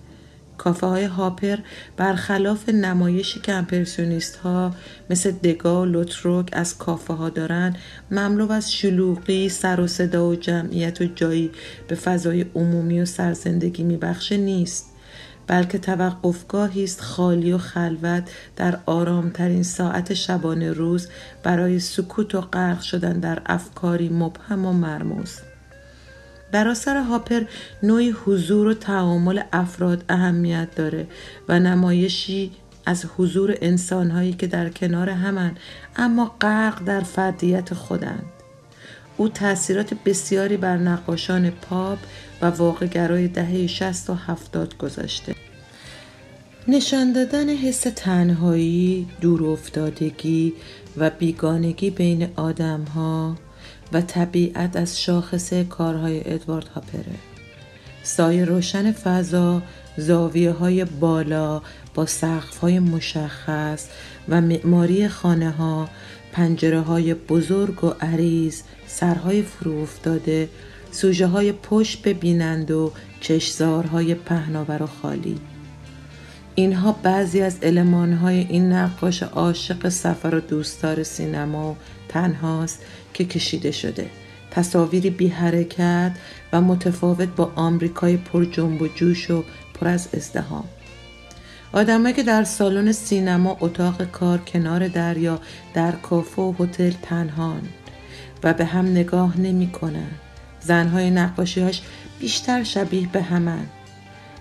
کافه 0.59 0.87
های 0.87 1.05
هاپر 1.05 1.59
برخلاف 1.97 2.69
نمایشی 2.69 3.41
که 3.41 3.53
امپرسیونیست 3.53 4.37
ها 4.37 4.75
مثل 5.11 5.31
دگا 5.31 5.83
و 5.83 5.85
لوتروک 5.85 6.49
از 6.53 6.79
کافه 6.79 7.15
ها 7.15 7.29
دارن 7.29 7.77
مملو 8.11 8.53
از 8.53 8.73
شلوغی، 8.73 9.49
سر 9.49 9.81
و 9.81 9.87
صدا 9.87 10.29
و 10.29 10.35
جمعیت 10.35 11.01
و 11.01 11.05
جایی 11.05 11.51
به 11.89 11.95
فضای 11.95 12.47
عمومی 12.55 13.01
و 13.01 13.05
سرزندگی 13.05 13.83
میبخشه 13.83 14.37
نیست. 14.37 14.87
بلکه 15.49 15.79
توقفگاهی 15.79 16.85
است 16.85 17.01
خالی 17.01 17.53
و 17.53 17.59
خلوت 17.59 18.31
در 18.57 18.79
آرامترین 18.87 19.63
ساعت 19.63 20.15
شبانه 20.15 20.73
روز 20.73 21.09
برای 21.43 21.81
سکوت 21.81 22.35
و 22.35 22.41
غرق 22.41 22.81
شدن 22.81 23.21
در 23.21 23.43
افکاری 23.47 24.09
مبهم 24.09 24.67
و 24.67 24.73
مرموز. 24.73 25.41
در 26.53 26.69
اثر 26.69 27.03
هاپر 27.03 27.43
نوعی 27.83 28.11
حضور 28.11 28.67
و 28.67 28.75
تعامل 28.75 29.43
افراد 29.53 30.05
اهمیت 30.09 30.75
داره 30.77 31.07
و 31.49 31.59
نمایشی 31.59 32.53
از 32.87 33.05
حضور 33.17 33.55
انسانهایی 33.61 34.33
که 34.33 34.47
در 34.47 34.69
کنار 34.69 35.11
همن 35.11 35.57
اما 35.97 36.37
غرق 36.41 36.85
در 36.85 37.01
فردیت 37.01 37.75
خودند. 37.75 38.38
او 39.19 39.29
تاثیرات 39.29 39.95
بسیاری 39.95 40.57
بر 40.57 40.77
نقاشان 40.77 41.51
پاپ 41.51 41.99
و 42.43 42.47
واقعگرای 42.47 43.29
دهه 43.29 43.67
60 43.67 44.11
و 44.11 44.15
70 44.15 44.77
گذاشته. 44.77 45.35
نشان 46.69 47.13
دادن 47.13 47.49
حس 47.49 47.81
تنهایی، 47.81 49.07
دور 49.21 49.45
افتادگی 49.45 50.53
و 50.97 51.11
بیگانگی 51.11 51.91
بین 51.91 52.29
آدم 52.37 52.85
ها 52.85 53.37
و 53.93 54.01
طبیعت 54.01 54.77
از 54.77 55.01
شاخصه 55.01 55.65
کارهای 55.65 56.33
ادوارد 56.35 56.69
هاپره. 56.69 57.15
سایه 58.03 58.45
روشن 58.45 58.93
فضا 58.93 59.63
زاویه 59.97 60.53
های 60.53 60.85
بالا 60.85 61.63
با 61.95 62.07
سقف 62.07 62.59
های 62.59 62.79
مشخص 62.79 63.87
و 64.29 64.41
معماری 64.41 65.09
خانه 65.09 65.51
ها 65.51 65.89
پنجره 66.33 66.81
های 66.81 67.15
بزرگ 67.15 67.85
و 67.85 67.89
عریض 68.01 68.63
سرهای 68.87 69.43
فرو 69.43 69.83
افتاده 69.83 70.49
سوژه 70.91 71.27
های 71.27 71.53
پشت 71.53 72.03
ببینند 72.03 72.71
و 72.71 72.93
چشزارهای 73.21 74.15
پهناور 74.15 74.83
و 74.83 74.87
خالی. 74.87 75.41
اینها 76.55 76.93
بعضی 77.03 77.41
از 77.41 77.59
های 78.23 78.39
این 78.39 78.73
نقاش 78.73 79.23
عاشق 79.23 79.89
سفر 79.89 80.35
و 80.35 80.41
دوستدار 80.41 81.03
سینما 81.03 81.77
تنهاست 82.09 82.83
که 83.15 83.25
کشیده 83.25 83.71
شده. 83.71 84.07
تصاویری 84.51 85.11
بی 85.11 85.29
حرکت 85.29 86.13
و 86.53 86.61
متفاوت 86.61 87.29
با 87.29 87.53
آمریکای 87.57 88.17
پر 88.17 88.45
جنب 88.45 88.83
و 88.83 88.89
جوش 88.89 89.31
و 89.31 89.45
پر 89.75 89.89
از 89.89 90.09
ازدهام 90.15 90.65
آدمایی 91.73 92.15
که 92.15 92.23
در 92.23 92.45
سالن 92.45 92.93
سینما 92.93 93.57
اتاق 93.61 94.05
کار 94.05 94.39
کنار 94.39 94.89
دریا 94.89 95.41
در 95.75 95.93
کافه 95.93 96.43
و 96.43 96.55
هتل 96.61 96.93
تنهان 97.03 97.63
و 98.45 98.55
به 98.55 98.65
هم 98.65 98.87
نگاه 98.87 99.41
نمی 99.41 99.73
کنن. 99.73 100.11
زنهای 100.61 101.11
نقاشیهاش 101.11 101.83
بیشتر 102.21 102.65
شبیه 102.65 103.09
به 103.13 103.23
همن 103.23 103.67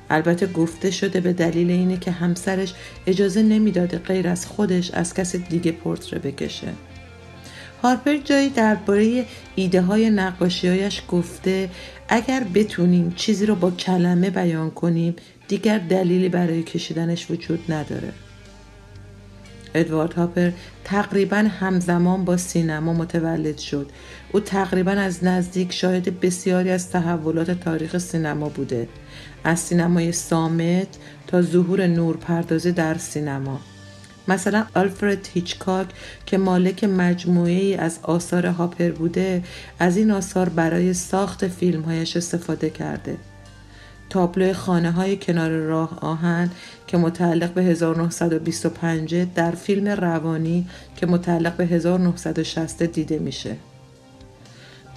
البته 0.09 0.47
گفته 0.47 0.91
شده 0.91 1.19
به 1.19 1.33
دلیل 1.33 1.71
اینه 1.71 1.97
که 1.97 2.11
همسرش 2.11 2.73
اجازه 3.07 3.41
نمی‌داده 3.41 3.97
غیر 3.97 4.27
از 4.27 4.45
خودش 4.45 4.91
از 4.91 5.13
کس 5.13 5.35
دیگه 5.35 5.71
پورتره 5.71 6.19
بکشه 6.19 6.67
هارپر 7.83 8.17
جایی 8.17 8.49
درباره 8.49 9.25
ایده 9.55 9.81
های 9.81 10.09
نقاشیهایش 10.09 11.01
گفته 11.07 11.69
اگر 12.09 12.43
بتونیم 12.53 13.13
چیزی 13.15 13.45
رو 13.45 13.55
با 13.55 13.71
کلمه 13.71 14.29
بیان 14.29 14.71
کنیم 14.71 15.15
دیگر 15.47 15.79
دلیلی 15.79 16.29
برای 16.29 16.63
کشیدنش 16.63 17.31
وجود 17.31 17.71
نداره. 17.71 18.13
ادوارد 19.75 20.13
هاپر 20.13 20.51
تقریبا 20.83 21.37
همزمان 21.37 22.25
با 22.25 22.37
سینما 22.37 22.93
متولد 22.93 23.57
شد. 23.57 23.89
او 24.31 24.39
تقریبا 24.39 24.91
از 24.91 25.23
نزدیک 25.23 25.73
شاهد 25.73 26.19
بسیاری 26.19 26.69
از 26.69 26.91
تحولات 26.91 27.51
تاریخ 27.51 27.97
سینما 27.97 28.49
بوده. 28.49 28.87
از 29.43 29.59
سینمای 29.59 30.11
سامت 30.11 30.87
تا 31.27 31.41
ظهور 31.41 31.87
نورپردازی 31.87 32.71
در 32.71 32.97
سینما. 32.97 33.59
مثلا 34.27 34.65
آلفرد 34.75 35.29
هیچکاک 35.33 35.87
که 36.25 36.37
مالک 36.37 36.83
مجموعه 36.83 37.51
ای 37.51 37.75
از 37.75 37.99
آثار 38.03 38.45
هاپر 38.45 38.91
بوده 38.91 39.43
از 39.79 39.97
این 39.97 40.11
آثار 40.11 40.49
برای 40.49 40.93
ساخت 40.93 41.47
فیلمهایش 41.47 42.17
استفاده 42.17 42.69
کرده. 42.69 43.17
تابلو 44.09 44.53
خانه 44.53 44.91
های 44.91 45.17
کنار 45.17 45.49
راه 45.49 45.99
آهن 46.01 46.49
که 46.87 46.97
متعلق 46.97 47.53
به 47.53 47.63
1925 47.63 49.15
در 49.15 49.51
فیلم 49.51 49.87
روانی 49.87 50.67
که 50.95 51.05
متعلق 51.05 51.55
به 51.55 51.65
1960 51.65 52.83
دیده 52.83 53.19
میشه. 53.19 53.55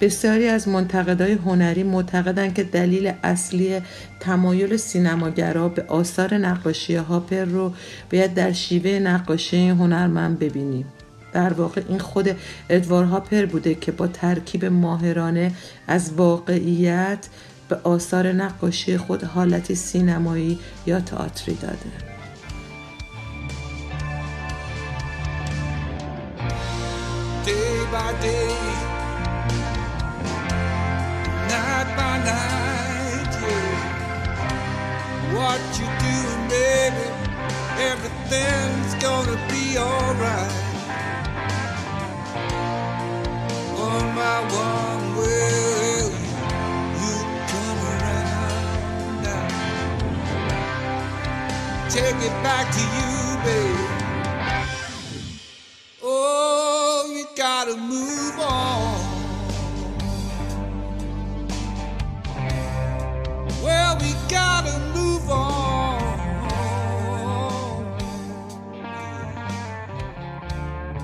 بسیاری 0.01 0.47
از 0.47 0.67
منتقدای 0.67 1.31
هنری 1.31 1.83
معتقدند 1.83 2.53
که 2.53 2.63
دلیل 2.63 3.13
اصلی 3.23 3.81
تمایل 4.19 4.77
سینماگرا 4.77 5.69
به 5.69 5.85
آثار 5.87 6.33
نقاشی 6.33 6.95
هاپر 6.95 7.45
رو 7.45 7.73
باید 8.11 8.33
در 8.33 8.51
شیوه 8.51 8.91
نقاشی 8.91 9.69
هنرمند 9.69 10.39
ببینیم. 10.39 10.85
در 11.33 11.53
واقع 11.53 11.81
این 11.89 11.99
خود 11.99 12.35
ادوار 12.69 13.03
هاپر 13.03 13.45
بوده 13.45 13.75
که 13.75 13.91
با 13.91 14.07
ترکیب 14.07 14.65
ماهرانه 14.65 15.51
از 15.87 16.13
واقعیت 16.13 17.27
به 17.71 17.79
آثار 17.83 18.31
نقاشی 18.31 18.97
خود 18.97 19.23
حالت 19.23 19.73
سینمایی 19.73 20.59
یا 20.85 20.99
تئاتری 20.99 21.55
داده. 21.55 21.91
Everything's 37.91 38.93
gonna 39.03 39.37
be 39.49 39.77
alright. 39.77 40.70
Take 52.00 52.20
it 52.28 52.36
back 52.42 52.66
to 52.76 52.82
you, 52.96 53.10
baby. 53.44 53.86
Oh, 56.02 57.12
you 57.16 57.24
gotta 57.36 57.76
move 57.76 58.36
on. 58.38 58.94
Well, 63.64 63.94
we 64.02 64.10
gotta 64.28 64.78
move 64.94 65.30
on. 65.30 65.96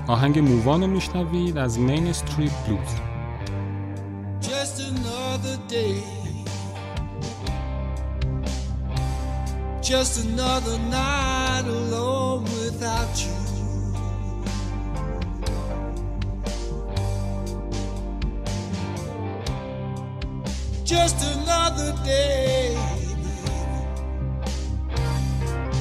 آهنگ 0.07 0.39
مووان 0.39 0.81
رو 0.81 0.87
میشنوید 0.87 1.57
از 1.57 1.79
مین 1.79 2.07
استریت 2.07 2.51
بلوز 2.67 2.79
Just 4.41 4.79
another 4.79 5.57
day. 5.69 6.16
Just 9.88 10.22
another 10.26 10.78
night 10.90 11.62
alone 11.64 12.44
without 12.44 13.24
you. 13.24 13.32
Just 20.84 21.24
another 21.34 21.94
day. 22.04 22.76
baby. 23.06 23.22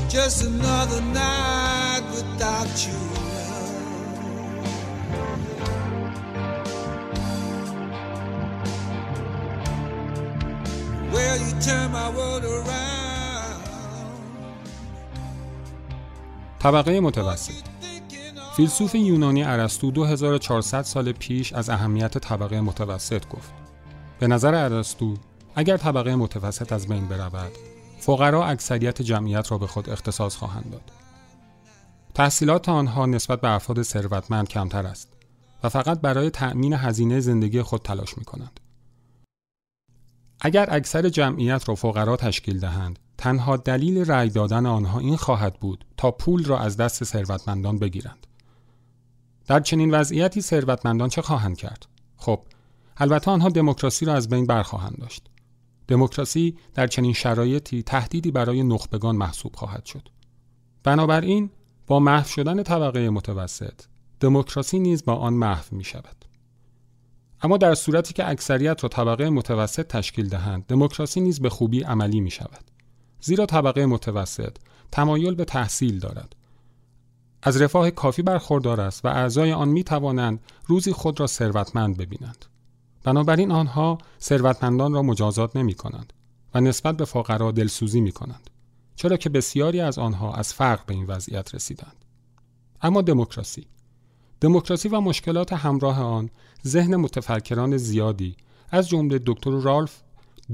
Just 0.07 0.45
another 0.45 1.01
night 1.01 2.03
without 2.13 2.87
you. 2.87 2.93
Well, 11.11 11.37
you 11.37 11.51
turn 11.59 11.91
my 11.91 12.09
world 12.09 12.45
around. 12.45 12.96
طبقه 16.59 16.99
متوسط 16.99 17.67
فیلسوف 18.55 18.95
یونانی 18.95 19.43
ارسطو 19.43 19.91
2400 19.91 20.81
سال 20.81 21.11
پیش 21.11 21.53
از 21.53 21.69
اهمیت 21.69 22.17
طبقه 22.17 22.61
متوسط 22.61 23.27
گفت. 23.27 23.53
به 24.19 24.27
نظر 24.27 24.55
ارسطو 24.55 25.17
اگر 25.55 25.77
طبقه 25.77 26.15
متوسط 26.15 26.73
از 26.73 26.87
بین 26.87 27.07
برود، 27.07 27.51
فقرا 27.99 28.45
اکثریت 28.45 29.01
جمعیت 29.01 29.51
را 29.51 29.57
به 29.57 29.67
خود 29.67 29.89
اختصاص 29.89 30.35
خواهند 30.35 30.71
داد. 30.71 30.91
تحصیلات 32.13 32.69
آنها 32.69 33.05
نسبت 33.05 33.41
به 33.41 33.49
افراد 33.49 33.81
ثروتمند 33.81 34.49
کمتر 34.49 34.85
است 34.85 35.13
و 35.63 35.69
فقط 35.69 36.01
برای 36.01 36.29
تأمین 36.29 36.73
هزینه 36.73 37.19
زندگی 37.19 37.61
خود 37.61 37.81
تلاش 37.81 38.17
می 38.17 38.25
کنند. 38.25 38.59
اگر 40.41 40.67
اکثر 40.71 41.09
جمعیت 41.09 41.69
را 41.69 41.75
فقرا 41.75 42.15
تشکیل 42.15 42.59
دهند، 42.59 42.99
تنها 43.17 43.57
دلیل 43.57 44.05
رأی 44.05 44.29
دادن 44.29 44.65
آنها 44.65 44.99
این 44.99 45.15
خواهد 45.15 45.59
بود 45.59 45.85
تا 45.97 46.11
پول 46.11 46.45
را 46.45 46.59
از 46.59 46.77
دست 46.77 47.03
ثروتمندان 47.03 47.79
بگیرند. 47.79 48.27
در 49.47 49.59
چنین 49.59 49.91
وضعیتی 49.91 50.41
ثروتمندان 50.41 51.09
چه 51.09 51.21
خواهند 51.21 51.57
کرد؟ 51.57 51.85
خب، 52.17 52.39
البته 52.97 53.31
آنها 53.31 53.49
دموکراسی 53.49 54.05
را 54.05 54.13
از 54.13 54.29
بین 54.29 54.45
برخواهند 54.45 54.97
داشت. 54.99 55.29
دموکراسی 55.87 56.57
در 56.73 56.87
چنین 56.87 57.13
شرایطی 57.13 57.83
تهدیدی 57.83 58.31
برای 58.31 58.63
نخبگان 58.63 59.15
محسوب 59.15 59.55
خواهد 59.55 59.85
شد. 59.85 60.09
بنابراین 60.83 61.49
با 61.87 61.99
محو 61.99 62.27
شدن 62.27 62.63
طبقه 62.63 63.09
متوسط، 63.09 63.81
دموکراسی 64.19 64.79
نیز 64.79 65.05
با 65.05 65.15
آن 65.15 65.33
محو 65.33 65.63
می 65.71 65.83
شود. 65.83 66.25
اما 67.41 67.57
در 67.57 67.75
صورتی 67.75 68.13
که 68.13 68.29
اکثریت 68.29 68.83
را 68.83 68.89
طبقه 68.89 69.29
متوسط 69.29 69.87
تشکیل 69.87 70.29
دهند، 70.29 70.65
دموکراسی 70.65 71.21
نیز 71.21 71.39
به 71.39 71.49
خوبی 71.49 71.81
عملی 71.81 72.19
می 72.19 72.31
شود. 72.31 72.71
زیرا 73.21 73.45
طبقه 73.45 73.85
متوسط 73.85 74.57
تمایل 74.91 75.35
به 75.35 75.45
تحصیل 75.45 75.99
دارد. 75.99 76.35
از 77.41 77.61
رفاه 77.61 77.91
کافی 77.91 78.21
برخوردار 78.21 78.81
است 78.81 79.05
و 79.05 79.07
اعضای 79.07 79.53
آن 79.53 79.67
می 79.67 79.83
توانند 79.83 80.39
روزی 80.65 80.91
خود 80.91 81.19
را 81.19 81.27
ثروتمند 81.27 81.97
ببینند. 81.97 82.45
بنابراین 83.03 83.51
آنها 83.51 83.97
ثروتمندان 84.21 84.93
را 84.93 85.01
مجازات 85.01 85.55
نمی 85.55 85.73
کنند 85.73 86.13
و 86.53 86.61
نسبت 86.61 86.97
به 86.97 87.05
فقرا 87.05 87.51
دلسوزی 87.51 88.01
می 88.01 88.11
کنند. 88.11 88.49
چرا 88.95 89.17
که 89.17 89.29
بسیاری 89.29 89.81
از 89.81 89.99
آنها 89.99 90.33
از 90.33 90.53
فقر 90.53 90.83
به 90.87 90.93
این 90.93 91.05
وضعیت 91.05 91.55
رسیدند. 91.55 92.05
اما 92.81 93.01
دموکراسی 93.01 93.67
دموکراسی 94.41 94.89
و 94.89 94.99
مشکلات 94.99 95.53
همراه 95.53 96.01
آن 96.01 96.29
ذهن 96.67 96.95
متفکران 96.95 97.77
زیادی 97.77 98.37
از 98.71 98.89
جمله 98.89 99.19
دکتر 99.25 99.51
رالف 99.51 100.01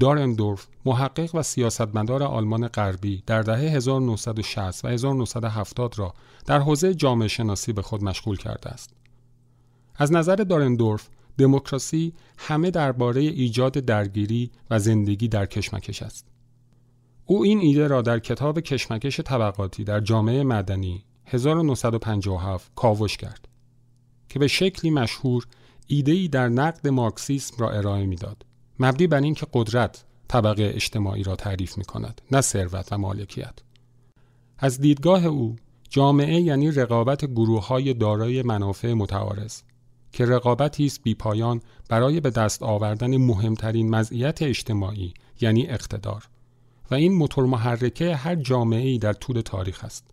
دارندورف 0.00 0.66
محقق 0.84 1.34
و 1.34 1.42
سیاستمدار 1.42 2.22
آلمان 2.22 2.68
غربی 2.68 3.22
در 3.26 3.42
دهه 3.42 3.58
1960 3.58 4.84
و 4.84 4.88
1970 4.88 5.98
را 5.98 6.14
در 6.46 6.58
حوزه 6.58 6.94
جامعه 6.94 7.28
شناسی 7.28 7.72
به 7.72 7.82
خود 7.82 8.04
مشغول 8.04 8.36
کرده 8.36 8.70
است. 8.70 8.94
از 9.96 10.12
نظر 10.12 10.36
دارندورف 10.36 11.08
دموکراسی 11.38 12.14
همه 12.38 12.70
درباره 12.70 13.20
ایجاد 13.20 13.72
درگیری 13.72 14.50
و 14.70 14.78
زندگی 14.78 15.28
در 15.28 15.46
کشمکش 15.46 16.02
است. 16.02 16.26
او 17.26 17.44
این 17.44 17.58
ایده 17.58 17.86
را 17.86 18.02
در 18.02 18.18
کتاب 18.18 18.60
کشمکش 18.60 19.20
طبقاتی 19.20 19.84
در 19.84 20.00
جامعه 20.00 20.42
مدنی 20.42 21.04
1957 21.26 22.72
کاوش 22.74 23.16
کرد 23.16 23.48
که 24.28 24.38
به 24.38 24.48
شکلی 24.48 24.90
مشهور 24.90 25.46
ایده‌ای 25.86 26.28
در 26.28 26.48
نقد 26.48 26.88
مارکسیسم 26.88 27.56
را 27.58 27.70
ارائه 27.70 28.06
می‌داد 28.06 28.44
مبنی 28.78 29.06
بر 29.06 29.20
اینکه 29.20 29.46
قدرت 29.52 30.04
طبقه 30.28 30.72
اجتماعی 30.74 31.22
را 31.22 31.36
تعریف 31.36 31.78
می 31.78 31.84
کند 31.84 32.20
نه 32.30 32.40
ثروت 32.40 32.92
و 32.92 32.98
مالکیت. 32.98 33.54
از 34.58 34.80
دیدگاه 34.80 35.26
او 35.26 35.56
جامعه 35.90 36.40
یعنی 36.40 36.70
رقابت 36.70 37.24
گروه 37.24 37.66
های 37.66 37.94
دارای 37.94 38.42
منافع 38.42 38.92
متعارض 38.92 39.62
که 40.12 40.26
رقابتی 40.26 40.86
است 40.86 41.02
بیپایان 41.02 41.60
برای 41.88 42.20
به 42.20 42.30
دست 42.30 42.62
آوردن 42.62 43.16
مهمترین 43.16 43.90
مزیت 43.90 44.42
اجتماعی 44.42 45.14
یعنی 45.40 45.66
اقتدار. 45.66 46.28
و 46.90 46.94
این 46.94 47.12
موتور 47.12 47.46
محرکه 47.46 48.16
هر 48.16 48.34
جامعه 48.34 48.88
ای 48.88 48.98
در 48.98 49.12
طول 49.12 49.40
تاریخ 49.40 49.84
است. 49.84 50.04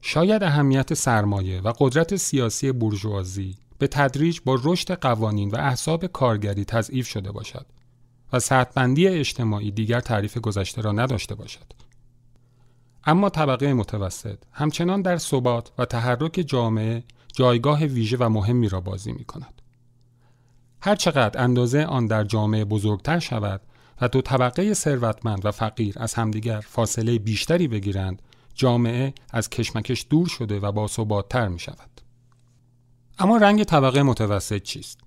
شاید 0.00 0.42
اهمیت 0.42 0.94
سرمایه 0.94 1.60
و 1.60 1.72
قدرت 1.78 2.16
سیاسی 2.16 2.72
بورژوازی 2.72 3.56
به 3.78 3.86
تدریج 3.86 4.40
با 4.44 4.58
رشد 4.64 4.92
قوانین 4.92 5.50
و 5.50 5.56
احساب 5.58 6.06
کارگری 6.06 6.64
تضعیف 6.64 7.08
شده 7.08 7.32
باشد 7.32 7.66
و 8.32 8.38
سطبندی 8.38 9.08
اجتماعی 9.08 9.70
دیگر 9.70 10.00
تعریف 10.00 10.38
گذشته 10.38 10.82
را 10.82 10.92
نداشته 10.92 11.34
باشد. 11.34 11.72
اما 13.04 13.30
طبقه 13.30 13.72
متوسط 13.72 14.38
همچنان 14.52 15.02
در 15.02 15.16
ثبات 15.16 15.72
و 15.78 15.84
تحرک 15.84 16.44
جامعه 16.46 17.04
جایگاه 17.32 17.84
ویژه 17.84 18.16
و 18.16 18.28
مهمی 18.28 18.68
را 18.68 18.80
بازی 18.80 19.12
می 19.12 19.24
کند. 19.24 19.62
هرچقدر 20.80 21.42
اندازه 21.42 21.84
آن 21.84 22.06
در 22.06 22.24
جامعه 22.24 22.64
بزرگتر 22.64 23.18
شود 23.18 23.60
و 24.00 24.08
دو 24.08 24.22
طبقه 24.22 24.74
ثروتمند 24.74 25.46
و 25.46 25.50
فقیر 25.50 25.94
از 25.96 26.14
همدیگر 26.14 26.60
فاصله 26.60 27.18
بیشتری 27.18 27.68
بگیرند 27.68 28.22
جامعه 28.54 29.14
از 29.30 29.50
کشمکش 29.50 30.06
دور 30.10 30.28
شده 30.28 30.60
و 30.60 30.72
باثباتتر 30.72 31.48
می 31.48 31.58
شود. 31.58 32.00
اما 33.18 33.36
رنگ 33.36 33.64
طبقه 33.64 34.02
متوسط 34.02 34.62
چیست؟ 34.62 34.98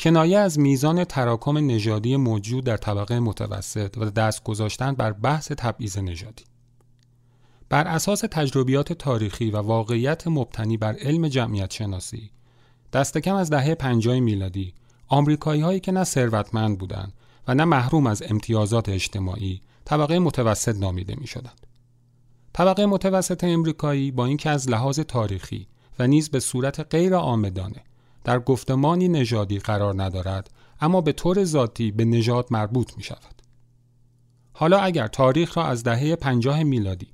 کنایه 0.00 0.38
از 0.38 0.58
میزان 0.58 1.04
تراکم 1.04 1.58
نژادی 1.58 2.16
موجود 2.16 2.64
در 2.64 2.76
طبقه 2.76 3.20
متوسط 3.20 3.94
و 3.98 4.04
دست 4.04 4.44
گذاشتن 4.44 4.92
بر 4.92 5.12
بحث 5.12 5.52
تبعیض 5.52 5.98
نژادی. 5.98 6.44
بر 7.68 7.86
اساس 7.86 8.20
تجربیات 8.20 8.92
تاریخی 8.92 9.50
و 9.50 9.56
واقعیت 9.56 10.26
مبتنی 10.26 10.76
بر 10.76 10.92
علم 10.92 11.28
جمعیت 11.28 11.72
شناسی، 11.72 12.30
دست 12.92 13.18
کم 13.18 13.34
از 13.34 13.50
دهه 13.50 13.74
50 13.74 14.20
میلادی، 14.20 14.74
آمریکایی 15.08 15.60
هایی 15.60 15.80
که 15.80 15.92
نه 15.92 16.04
ثروتمند 16.04 16.78
بودند 16.78 17.12
و 17.48 17.54
نه 17.54 17.64
محروم 17.64 18.06
از 18.06 18.22
امتیازات 18.28 18.88
اجتماعی، 18.88 19.62
طبقه 19.84 20.18
متوسط 20.18 20.76
نامیده 20.76 21.14
می 21.20 21.26
شدند. 21.26 21.66
طبقه 22.52 22.86
متوسط 22.86 23.44
امریکایی 23.44 24.10
با 24.10 24.26
اینکه 24.26 24.50
از 24.50 24.68
لحاظ 24.68 25.00
تاریخی 25.00 25.68
و 25.98 26.06
نیز 26.06 26.30
به 26.30 26.40
صورت 26.40 26.80
غیر 26.80 27.14
آمدانه 27.14 27.84
در 28.24 28.38
گفتمانی 28.38 29.08
نژادی 29.08 29.58
قرار 29.58 30.02
ندارد 30.02 30.50
اما 30.80 31.00
به 31.00 31.12
طور 31.12 31.44
ذاتی 31.44 31.90
به 31.90 32.04
نژاد 32.04 32.46
مربوط 32.50 32.96
می 32.96 33.02
شود. 33.02 33.42
حالا 34.52 34.78
اگر 34.78 35.06
تاریخ 35.06 35.56
را 35.56 35.66
از 35.66 35.82
دهه 35.82 36.16
50 36.16 36.62
میلادی 36.62 37.08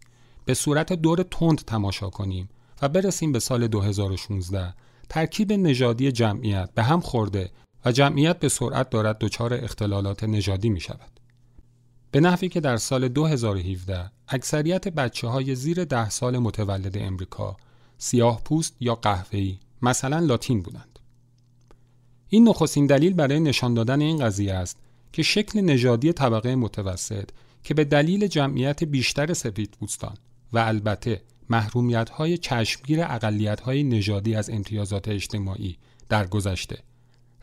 به 0.45 0.55
صورت 0.55 0.93
دور 0.93 1.23
تند 1.23 1.59
تماشا 1.59 2.11
کنیم 2.11 2.49
و 2.83 2.89
برسیم 2.89 3.33
به 3.33 3.39
سال 3.39 3.67
2016 3.67 4.75
ترکیب 5.09 5.53
نژادی 5.53 6.13
جمعیت 6.13 6.71
به 6.75 6.83
هم 6.83 7.01
خورده 7.01 7.51
و 7.85 7.93
جمعیت 7.93 8.39
به 8.39 8.49
سرعت 8.49 8.91
دارد 8.91 9.19
دچار 9.19 9.55
اختلالات 9.55 10.25
نژادی 10.25 10.69
می 10.69 10.81
شود. 10.81 11.21
به 12.11 12.21
نحوی 12.21 12.49
که 12.49 12.61
در 12.61 12.77
سال 12.77 13.09
2017 13.09 14.11
اکثریت 14.29 14.89
بچه 14.89 15.29
های 15.29 15.55
زیر 15.55 15.85
ده 15.85 16.11
سال 16.11 16.39
متولد 16.39 16.99
امریکا 16.99 17.57
سیاه 17.99 18.41
پوست 18.45 18.77
یا 18.81 18.95
قهوه‌ای 18.95 19.59
مثلا 19.83 20.19
لاتین 20.19 20.63
بودند. 20.63 20.99
این 22.29 22.49
نخستین 22.49 22.87
دلیل 22.87 23.15
برای 23.15 23.41
نشان 23.41 23.75
دادن 23.75 24.01
این 24.01 24.19
قضیه 24.19 24.55
است 24.55 24.77
که 25.13 25.23
شکل 25.23 25.61
نژادی 25.61 26.13
طبقه 26.13 26.57
متوسط 26.57 27.29
که 27.65 27.75
به 27.75 27.85
دلیل 27.85 28.27
جمعیت 28.27 28.85
بیشتر 28.85 29.35
سفید 29.35 29.77
پوستان 29.81 30.17
و 30.53 30.59
البته 30.59 31.23
محرومیت 31.51 32.11
های 32.11 32.39
چشمگیر 32.39 33.03
اقلیت 33.03 33.61
های 33.61 33.83
نژادی 33.83 34.35
از 34.35 34.51
امتیازات 34.51 35.09
اجتماعی 35.09 35.77
در 36.09 36.27
گذشته 36.27 36.79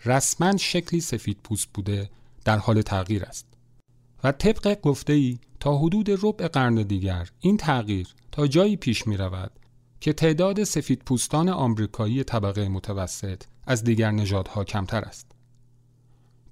رسما 0.05 0.57
شکلی 0.57 1.01
سفید 1.01 1.37
پوست 1.43 1.67
بوده 1.73 2.09
در 2.45 2.57
حال 2.57 2.81
تغییر 2.81 3.23
است 3.23 3.45
و 4.23 4.31
طبق 4.31 4.81
گفته 4.81 5.13
ای 5.13 5.39
تا 5.59 5.77
حدود 5.77 6.09
ربع 6.09 6.47
قرن 6.47 6.75
دیگر 6.75 7.29
این 7.39 7.57
تغییر 7.57 8.07
تا 8.31 8.47
جایی 8.47 8.75
پیش 8.75 9.07
می 9.07 9.17
رود 9.17 9.51
که 10.01 10.13
تعداد 10.13 10.63
سفید 10.63 11.01
پوستان 11.05 11.49
آمریکایی 11.49 12.23
طبقه 12.23 12.69
متوسط 12.69 13.43
از 13.67 13.83
دیگر 13.83 14.11
نژادها 14.11 14.63
کمتر 14.63 15.01
است. 15.01 15.31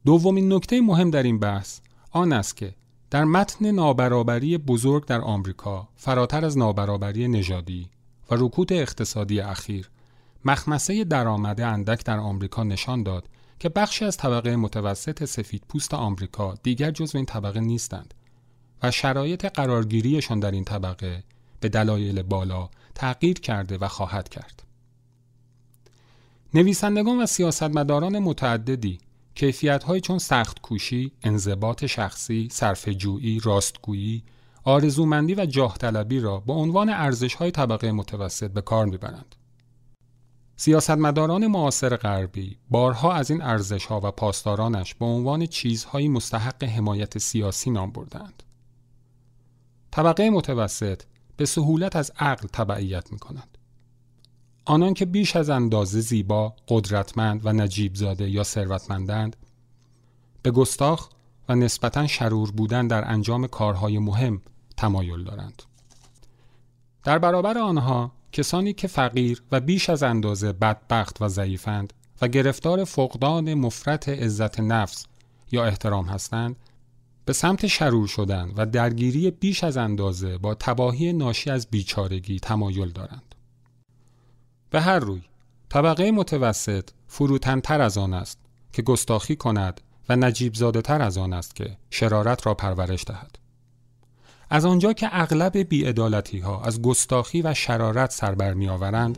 دومین 0.05 0.53
نکته 0.53 0.81
مهم 0.81 1.11
در 1.11 1.23
این 1.23 1.39
بحث 1.39 1.79
آن 2.11 2.33
است 2.33 2.57
که 2.57 2.75
در 3.11 3.23
متن 3.23 3.71
نابرابری 3.71 4.57
بزرگ 4.57 5.05
در 5.05 5.21
آمریکا 5.21 5.87
فراتر 5.95 6.45
از 6.45 6.57
نابرابری 6.57 7.27
نژادی 7.27 7.89
و 8.31 8.35
رکود 8.35 8.73
اقتصادی 8.73 9.39
اخیر 9.39 9.89
مخمسه 10.45 11.03
درآمد 11.03 11.61
اندک 11.61 12.05
در 12.05 12.17
آمریکا 12.17 12.63
نشان 12.63 13.03
داد 13.03 13.29
که 13.59 13.69
بخشی 13.69 14.05
از 14.05 14.17
طبقه 14.17 14.55
متوسط 14.55 15.25
سفید 15.25 15.63
پوست 15.69 15.93
آمریکا 15.93 16.53
دیگر 16.63 16.91
جزو 16.91 17.17
این 17.17 17.25
طبقه 17.25 17.59
نیستند 17.59 18.13
و 18.83 18.91
شرایط 18.91 19.45
قرارگیریشان 19.45 20.39
در 20.39 20.51
این 20.51 20.63
طبقه 20.63 21.23
به 21.59 21.69
دلایل 21.69 22.21
بالا 22.21 22.69
تغییر 22.99 23.39
کرده 23.39 23.77
و 23.77 23.87
خواهد 23.87 24.29
کرد. 24.29 24.63
نویسندگان 26.53 27.21
و 27.21 27.25
سیاستمداران 27.25 28.19
متعددی 28.19 28.97
کیفیت 29.35 29.99
چون 29.99 30.17
سخت 30.17 30.61
کوشی، 30.61 31.11
انضباط 31.23 31.85
شخصی، 31.85 32.47
صرفه‌جویی، 32.51 33.39
راستگویی، 33.43 34.23
آرزومندی 34.63 35.35
و 35.35 35.45
جاه 35.45 35.77
طلبی 35.77 36.19
را 36.19 36.39
به 36.39 36.53
عنوان 36.53 36.89
ارزش 36.89 37.35
های 37.35 37.51
طبقه 37.51 37.91
متوسط 37.91 38.51
به 38.51 38.61
کار 38.61 38.85
می‌برند. 38.85 39.35
سیاستمداران 40.55 41.47
معاصر 41.47 41.95
غربی 41.95 42.57
بارها 42.69 43.13
از 43.13 43.31
این 43.31 43.41
ارزش 43.41 43.85
ها 43.85 43.99
و 44.03 44.11
پاسدارانش 44.11 44.95
به 44.95 45.05
عنوان 45.05 45.45
چیزهایی 45.45 46.07
مستحق 46.07 46.63
حمایت 46.63 47.17
سیاسی 47.17 47.71
نام 47.71 47.91
بردند. 47.91 48.43
طبقه 49.91 50.29
متوسط 50.29 51.01
به 51.39 51.45
سهولت 51.45 51.95
از 51.95 52.11
عقل 52.19 52.47
تبعیت 52.47 53.11
می 53.11 53.19
کند. 53.19 53.57
آنان 54.65 54.93
که 54.93 55.05
بیش 55.05 55.35
از 55.35 55.49
اندازه 55.49 55.99
زیبا، 55.99 56.53
قدرتمند 56.67 57.45
و 57.45 57.53
نجیب 57.53 57.95
زاده 57.95 58.29
یا 58.29 58.43
ثروتمندند 58.43 59.35
به 60.41 60.51
گستاخ 60.51 61.09
و 61.49 61.55
نسبتا 61.55 62.07
شرور 62.07 62.51
بودن 62.51 62.87
در 62.87 63.11
انجام 63.11 63.47
کارهای 63.47 63.99
مهم 63.99 64.41
تمایل 64.77 65.23
دارند. 65.23 65.63
در 67.03 67.19
برابر 67.19 67.57
آنها 67.57 68.11
کسانی 68.31 68.73
که 68.73 68.87
فقیر 68.87 69.41
و 69.51 69.59
بیش 69.59 69.89
از 69.89 70.03
اندازه 70.03 70.53
بدبخت 70.53 71.21
و 71.21 71.27
ضعیفند 71.27 71.93
و 72.21 72.27
گرفتار 72.27 72.83
فقدان 72.83 73.53
مفرت 73.53 74.09
عزت 74.09 74.59
نفس 74.59 75.05
یا 75.51 75.65
احترام 75.65 76.05
هستند 76.05 76.55
به 77.29 77.33
سمت 77.33 77.67
شرور 77.67 78.07
شدن 78.07 78.51
و 78.57 78.65
درگیری 78.65 79.31
بیش 79.31 79.63
از 79.63 79.77
اندازه 79.77 80.37
با 80.37 80.55
تباهی 80.55 81.13
ناشی 81.13 81.49
از 81.49 81.67
بیچارگی 81.67 82.39
تمایل 82.39 82.89
دارند. 82.89 83.35
به 84.69 84.81
هر 84.81 84.99
روی 84.99 85.21
طبقه 85.69 86.11
متوسط 86.11 86.89
فروتنتر 87.07 87.81
از 87.81 87.97
آن 87.97 88.13
است 88.13 88.39
که 88.73 88.81
گستاخی 88.81 89.35
کند 89.35 89.81
و 90.09 90.15
نجیب 90.15 90.53
زاده 90.53 90.81
تر 90.81 91.01
از 91.01 91.17
آن 91.17 91.33
است 91.33 91.55
که 91.55 91.77
شرارت 91.89 92.45
را 92.45 92.53
پرورش 92.53 93.03
دهد. 93.07 93.39
از 94.49 94.65
آنجا 94.65 94.93
که 94.93 95.09
اغلب 95.11 95.57
بیعدالتی 95.57 96.39
ها 96.39 96.61
از 96.61 96.81
گستاخی 96.81 97.41
و 97.41 97.53
شرارت 97.53 98.11
سر 98.11 98.35
برمی 98.35 98.69
آورند 98.69 99.17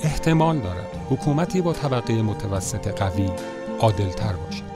احتمال 0.00 0.58
دارد 0.58 1.06
حکومتی 1.10 1.60
با 1.60 1.72
طبقه 1.72 2.22
متوسط 2.22 2.88
قوی 2.88 3.30
عادلتر 3.80 4.32
باشد. 4.32 4.75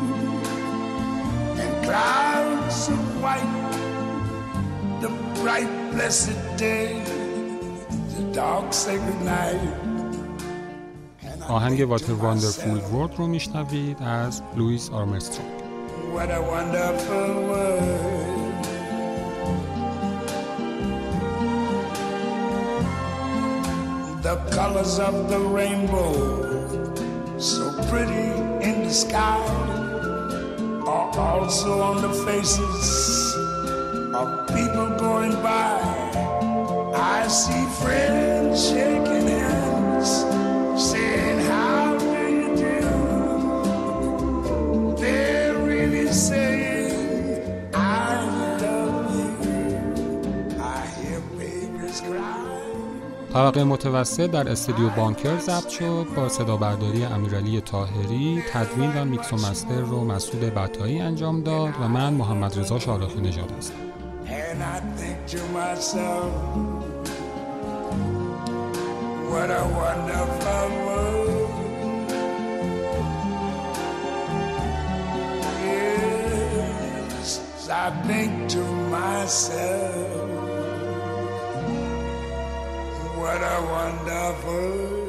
and 1.62 1.72
clouds 1.86 2.88
of 2.88 3.02
white, 3.22 3.54
the 5.00 5.10
bright 5.40 5.72
blessed 5.92 6.38
day, 6.56 7.02
the 8.14 8.22
dark 8.32 8.72
sacred 8.72 9.20
night. 9.22 9.60
And 11.22 11.42
I 11.42 11.46
آهنگ 11.48 11.76
think 11.76 11.80
to 11.80 11.90
واتر 11.90 12.12
واندرفول 12.12 12.80
myself, 12.80 12.92
ورد 12.94 13.14
رو 13.16 13.26
میشنوید 13.26 14.02
از 14.02 14.42
لوئیس 14.56 14.90
آرمسترونگ. 14.90 15.52
What 16.14 16.30
a 16.30 16.40
wonderful 16.40 17.32
world. 17.50 18.16
The 24.22 24.36
colors 24.56 24.98
of 24.98 25.28
the 25.28 25.38
rainbow, 25.38 26.14
so 27.38 27.64
pretty 27.90 28.28
in 28.68 28.76
the 28.86 28.94
sky, 29.04 29.38
are 30.91 31.39
also 31.39 31.81
on 31.81 32.01
the 32.01 32.13
faces 32.25 33.35
of 34.13 34.47
people 34.47 34.89
going 34.97 35.31
by. 35.41 35.79
I 36.93 37.27
see 37.27 37.65
friends 37.81 38.69
shaking 38.69 39.27
hands, 39.27 40.23
طبقه 53.33 53.63
متوسط 53.63 54.31
در 54.31 54.49
استودیو 54.49 54.89
بانکر 54.89 55.37
ضبط 55.37 55.69
شد 55.69 56.07
با 56.15 56.29
صدا 56.29 56.57
برداری 56.57 57.05
امیرعلی 57.05 57.61
طاهری 57.61 58.43
تدوین 58.51 58.97
و 58.97 59.05
میکس 59.05 59.33
و 59.33 59.35
مستر 59.35 59.79
رو 59.79 60.03
مسعود 60.05 60.41
بطایی 60.41 60.99
انجام 60.99 61.41
داد 61.41 61.73
و 61.81 61.87
من 61.87 62.13
محمد 62.13 62.59
رضا 62.59 62.79
شارخی 62.79 63.21
نژاد 63.21 63.51
هستم. 63.57 63.73
I 77.73 77.89
think 78.07 78.49
to 78.49 78.63
myself, 78.91 80.20
what 83.21 83.37
a 83.37 83.61
wonderful 83.69 85.00